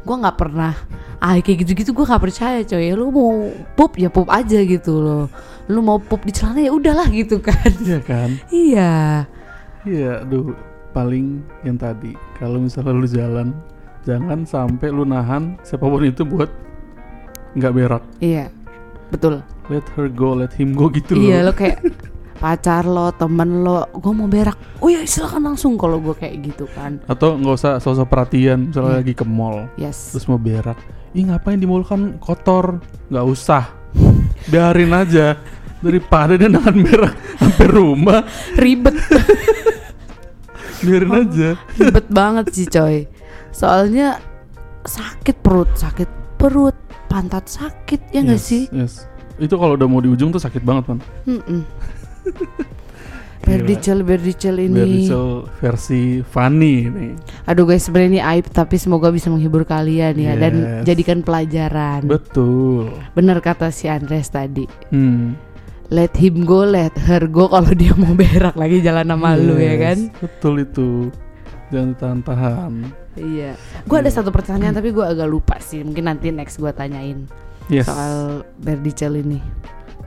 gua 0.06 0.15
nggak 0.21 0.38
pernah 0.38 0.73
ah 1.19 1.34
kayak 1.41 1.65
gitu-gitu 1.65 1.91
gua 1.91 2.06
nggak 2.15 2.23
percaya 2.23 2.62
coy. 2.62 2.93
Lu 2.93 3.10
mau 3.10 3.49
pup 3.73 3.97
ya 3.97 4.10
pup 4.10 4.30
aja 4.30 4.62
gitu 4.62 5.01
loh. 5.01 5.25
Lu 5.65 5.82
mau 5.82 5.97
pup 5.97 6.21
di 6.21 6.32
celana 6.32 6.62
ya 6.62 6.71
udahlah 6.71 7.10
gitu 7.10 7.41
kan. 7.41 7.69
Iya 7.86 7.99
kan? 8.06 8.30
Iya. 8.54 8.93
Iya 9.86 10.12
aduh 10.25 10.54
paling 10.93 11.43
yang 11.67 11.75
tadi 11.75 12.15
kalau 12.39 12.58
misalnya 12.62 12.93
lu 12.95 13.06
jalan 13.06 13.51
jangan 14.06 14.45
sampai 14.47 14.88
lu 14.89 15.04
nahan 15.04 15.58
siapa 15.62 15.84
pun 15.86 16.01
itu 16.06 16.21
buat 16.23 16.47
nggak 17.54 17.73
berak. 17.73 18.04
Iya 18.21 18.49
betul. 19.10 19.41
Let 19.65 19.86
her 19.97 20.06
go 20.10 20.38
let 20.38 20.54
him 20.54 20.78
go 20.78 20.93
gitu 20.93 21.17
iya 21.17 21.41
loh. 21.41 21.49
lo 21.49 21.54
kayak 21.58 21.82
pacar 22.36 22.84
lo 22.84 23.10
temen 23.12 23.62
lo 23.62 23.88
gua 23.91 24.12
mau 24.12 24.28
berak. 24.28 24.56
Oh 24.78 24.88
ya 24.88 25.02
silakan 25.04 25.50
langsung 25.50 25.76
kalau 25.76 25.98
gua 25.98 26.13
kayak 26.13 26.43
gitu 26.45 26.67
kan. 26.69 27.00
Atau 27.06 27.36
nggak 27.36 27.56
usah 27.56 27.71
sosok 27.78 28.06
perhatian 28.06 28.69
misalnya 28.69 28.91
Iya. 28.91 29.00
lagi 29.02 29.13
ke 29.13 29.24
mall 29.24 29.67
yes. 29.76 30.12
terus 30.12 30.26
mau 30.26 30.36
berak. 30.36 30.76
Ih 31.12 31.24
ngapain 31.24 31.56
di 31.56 31.63
mall 31.63 31.82
kan 31.82 32.19
kotor? 32.19 32.80
Nggak 33.08 33.26
usah. 33.26 33.63
Biarin 34.45 34.91
aja. 34.91 35.39
Daripada 35.80 36.34
dia 36.34 36.50
nahan 36.50 36.82
berak 36.82 37.13
sampai 37.38 37.67
rumah. 37.67 38.26
Ribet. 38.54 38.95
Biarin 40.82 41.12
aja. 41.13 41.50
Ribet 41.74 42.08
banget 42.10 42.45
sih 42.52 42.67
coy. 42.67 43.08
Soalnya 43.50 44.19
sakit 44.84 45.39
perut 45.39 45.71
sakit 45.74 46.10
perut 46.36 46.76
pantat 47.08 47.48
sakit 47.48 48.12
ya 48.12 48.21
nggak 48.21 48.38
Yes, 48.38 48.45
sih? 48.45 48.63
yes. 48.69 48.93
Itu 49.36 49.56
kalau 49.56 49.76
udah 49.76 49.84
mau 49.84 50.00
di 50.00 50.08
ujung 50.08 50.30
tuh 50.30 50.38
sakit 50.38 50.62
banget 50.62 50.88
man 50.88 51.00
Mm-mm. 51.26 51.63
Berdicel 53.46 54.02
berdicel 54.02 54.58
ini. 54.58 54.74
Berdicel 55.06 55.28
versi 55.62 56.02
funny 56.26 56.90
nih 56.90 57.14
aduh 57.46 57.70
guys 57.70 57.86
sebenarnya 57.86 58.10
ini 58.10 58.22
aib 58.22 58.50
tapi 58.50 58.82
semoga 58.82 59.14
bisa 59.14 59.30
menghibur 59.30 59.62
kalian 59.64 60.18
ya 60.18 60.34
dan 60.34 60.54
Yes. 60.56 60.84
jadikan 60.90 61.22
pelajaran. 61.22 62.10
Betul. 62.10 62.90
Bener 63.14 63.38
kata 63.40 63.70
si 63.70 63.86
Andres 63.86 64.30
tadi. 64.30 64.66
Hmm. 64.90 65.38
let 65.94 66.18
him 66.18 66.50
go 66.50 66.66
let 66.66 66.90
her 67.06 67.30
go 67.30 67.46
kalau 67.46 67.70
dia 67.70 67.94
mau 67.94 68.18
berak 68.18 68.58
lagi 68.58 68.82
jalan 68.82 69.06
sama 69.06 69.38
lu 69.38 69.54
ya 69.54 69.78
Yes, 69.78 69.82
kan? 69.86 69.98
betul 70.18 70.54
itu. 70.66 70.90
Jangan 71.70 71.92
tahan-tahan 71.94 72.74
iya. 73.22 73.54
Gue 73.86 74.02
ada 74.02 74.10
Iya. 74.10 74.18
satu 74.18 74.34
pertanyaan 74.34 74.74
tapi 74.74 74.90
gue 74.90 75.06
agak 75.06 75.30
lupa 75.30 75.62
sih. 75.62 75.86
Mungkin 75.86 76.10
nanti 76.10 76.34
next 76.34 76.58
gue 76.58 76.74
tanyain 76.74 77.30
yes. 77.70 77.86
soal 77.86 78.42
berdicel 78.58 79.22
ini. 79.22 79.38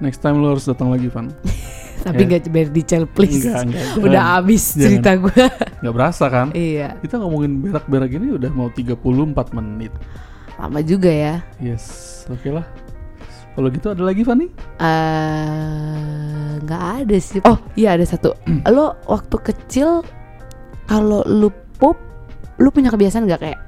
Next 0.03 0.19
time 0.19 0.43
lu 0.43 0.51
harus 0.51 0.67
datang 0.67 0.91
lagi 0.91 1.07
Van 1.07 1.31
tapi 2.01 2.23
Ya. 2.23 2.27
nggak 2.29 2.43
berdicel 2.49 3.03
please. 3.05 3.43
Enggak 3.43 3.63
enggak 3.67 3.87
udah 4.05 4.13
jangan. 4.15 4.35
habis 4.35 4.63
Jangan. 4.65 4.83
cerita 4.83 5.11
gue 5.15 5.43
nggak 5.81 5.95
berasa 5.95 6.25
kan? 6.27 6.47
Iya. 6.53 6.89
Kita 6.99 7.15
ngomongin 7.17 7.53
berak-berak 7.61 8.11
ini 8.13 8.27
udah 8.33 8.51
mau 8.51 8.69
34 8.69 8.99
menit. 9.53 9.93
Lama 10.55 10.81
juga 10.81 11.09
ya. 11.09 11.35
Yes 11.59 11.85
oke 12.27 12.49
lah. 12.49 12.67
Kalau 13.53 13.69
gitu 13.69 13.87
ada 13.89 14.03
lagi 14.03 14.23
Fanny 14.23 14.47
eh 14.79 16.53
nggak 16.61 16.85
ada 17.01 17.17
sih. 17.19 17.41
Oh. 17.43 17.59
Iya 17.75 17.95
ada 17.95 18.05
satu. 18.05 18.35
Lo 18.69 18.99
waktu 19.05 19.37
kecil 19.45 20.03
kalau 20.85 21.23
lu 21.25 21.51
pup 21.77 21.99
lu 22.59 22.71
punya 22.71 22.89
kebiasaan 22.89 23.25
nggak 23.25 23.41
kayak 23.41 23.61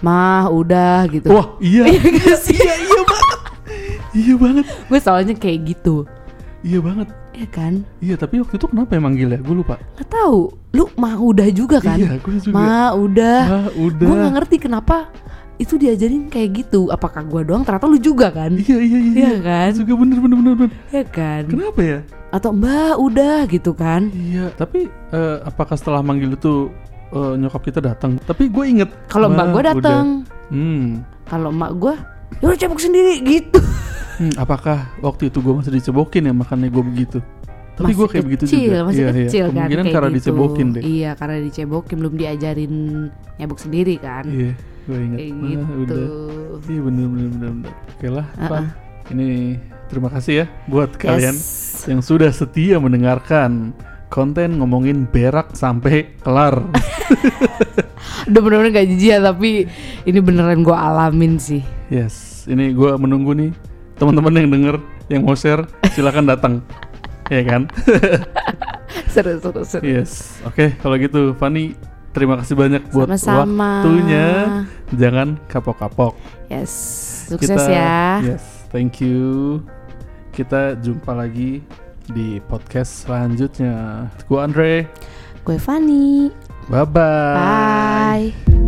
mah 0.00 0.48
udah 0.48 1.08
gitu? 1.08 1.32
Wah 1.32 1.56
iya. 1.58 1.84
Iya 1.88 2.04
iya 2.52 2.74
iya 2.76 3.00
banget. 3.02 3.40
Iya 4.12 4.34
banget. 4.36 4.64
Gue 4.86 5.00
soalnya 5.00 5.34
kayak 5.34 5.58
gitu. 5.66 6.04
Iya 6.60 6.80
banget 6.80 7.08
ya 7.36 7.48
kan? 7.48 7.72
Iya 8.00 8.16
tapi 8.16 8.40
waktu 8.40 8.56
itu 8.56 8.66
kenapa 8.66 8.96
manggil 8.96 9.28
ya 9.28 9.38
gue 9.38 9.54
lupa. 9.54 9.76
Nggak 9.94 10.08
tahu. 10.08 10.40
Lu 10.72 10.84
mah 10.96 11.16
udah 11.16 11.48
juga 11.52 11.76
kan? 11.78 12.00
Iya 12.00 12.16
gue 12.16 12.34
juga. 12.40 12.54
Mah 12.56 12.90
udah. 12.96 13.40
Ah 13.44 13.68
udah. 13.72 14.06
Gue 14.08 14.16
nggak 14.16 14.34
ngerti 14.40 14.56
kenapa 14.58 14.96
itu 15.56 15.76
diajarin 15.76 16.28
kayak 16.28 16.64
gitu. 16.64 16.88
Apakah 16.88 17.24
gue 17.24 17.40
doang? 17.44 17.64
Ternyata 17.64 17.86
lu 17.86 17.96
juga 17.96 18.28
kan? 18.28 18.52
Iya 18.52 18.76
iya 18.76 18.98
iya 18.98 19.12
Iya 19.16 19.34
kan? 19.40 19.70
juga 19.76 19.92
bener 20.00 20.18
bener 20.20 20.36
bener 20.40 20.54
bener. 20.56 20.70
Ya 20.92 21.04
kan? 21.04 21.42
Kenapa 21.46 21.80
ya? 21.80 21.98
Atau 22.28 22.50
mbak 22.52 22.94
udah 22.98 23.38
gitu 23.48 23.70
kan? 23.72 24.08
Iya 24.12 24.52
tapi 24.52 24.88
eh, 25.12 25.36
apakah 25.44 25.76
setelah 25.76 26.00
manggil 26.00 26.32
itu 26.32 26.68
eh, 27.12 27.32
nyokap 27.36 27.62
kita 27.64 27.80
datang? 27.80 28.16
Tapi 28.20 28.48
gue 28.48 28.64
inget 28.64 28.90
kalau 29.06 29.28
mbak 29.28 29.52
gue 29.52 29.62
datang. 29.64 30.24
hmm. 30.48 31.04
Kalau 31.26 31.50
emak 31.50 31.72
gue 31.74 31.94
ya 32.38 32.50
udah 32.50 32.58
cebok 32.58 32.78
sendiri 32.78 33.22
gitu 33.22 33.58
Hmm, 34.16 34.32
apakah 34.34 34.88
waktu 34.98 35.28
itu 35.28 35.38
gue 35.38 35.52
masih 35.52 35.72
dicebokin 35.72 36.24
ya 36.24 36.32
makanya 36.32 36.68
gue 36.68 36.80
begitu? 36.82 37.18
Tapi 37.76 37.92
gue 37.92 38.08
kayak 38.08 38.24
begitu 38.24 38.44
juga. 38.48 38.88
masih 38.88 39.04
iya, 39.04 39.12
kecil 39.12 39.44
iya. 39.44 39.44
kan 39.44 39.52
Kemungkinan 39.52 39.84
kayak 39.84 39.94
karena 39.94 40.08
gitu. 40.08 40.16
dicebokin 40.16 40.66
deh. 40.72 40.82
iya 40.82 41.10
karena 41.12 41.36
dicebokin 41.44 41.96
belum 42.00 42.14
diajarin 42.16 42.74
nyebok 43.36 43.58
sendiri 43.60 43.94
kan 44.00 44.24
Iya, 44.24 44.52
gue 44.88 44.96
ingat. 44.98 45.18
kayak 45.20 45.32
Wah, 45.32 45.44
gitu 45.44 45.64
udah. 45.76 45.98
Iya 46.64 46.80
bener 46.80 47.06
bener 47.06 47.28
bener 47.28 47.50
bener. 47.52 47.72
Oke 47.92 48.08
lah, 48.08 48.26
Uh-uh. 48.32 48.48
Pan. 48.48 48.64
Ini 49.06 49.28
terima 49.86 50.08
kasih 50.08 50.32
ya 50.34 50.46
buat 50.64 50.90
kalian 50.96 51.36
Yes. 51.36 51.84
yang 51.84 52.00
sudah 52.00 52.32
setia 52.32 52.80
mendengarkan 52.80 53.76
konten 54.08 54.56
ngomongin 54.56 55.04
berak 55.04 55.52
sampai 55.52 56.16
kelar. 56.24 56.64
udah 58.26 58.40
bener-bener 58.40 58.72
gak 58.72 58.88
jijik 58.88 59.08
ya 59.08 59.18
tapi 59.20 59.68
ini 60.02 60.18
beneran 60.18 60.62
gue 60.62 60.74
alamin 60.74 61.38
sih 61.38 61.62
yes, 61.86 62.46
ini 62.46 62.70
gue 62.70 62.90
menunggu 62.96 63.30
nih 63.32 63.50
teman-teman 63.96 64.32
yang 64.36 64.48
denger 64.50 64.76
yang 65.08 65.22
mau 65.24 65.34
share 65.34 65.64
silakan 65.92 66.26
datang. 66.26 66.54
ya 67.26 67.42
kan? 67.42 67.66
seru 69.12 69.40
seru 69.40 69.62
seru 69.64 69.82
yes. 69.82 70.38
Oke, 70.44 70.76
kalau 70.78 70.94
gitu 70.96 71.34
Fanny 71.34 71.74
terima 72.12 72.38
kasih 72.38 72.54
banyak 72.54 72.82
buat 72.92 73.10
Sama-sama. 73.12 73.82
waktunya. 73.82 74.26
Jangan 74.94 75.36
kapok-kapok. 75.46 76.14
yes 76.46 76.70
sukses 77.26 77.58
ya 77.66 78.22
Yes, 78.22 78.44
thank 78.70 79.02
you. 79.02 79.58
Kita 80.30 80.76
jumpa 80.78 81.10
lagi 81.10 81.64
di 82.06 82.38
podcast 82.44 83.08
selanjutnya. 83.08 84.06
Gue 84.28 84.38
Andre. 84.38 84.72
gue 85.42 85.58
Fanny 85.58 86.30
Bye 86.66 86.82
bye. 86.82 87.34
bye 88.34 88.65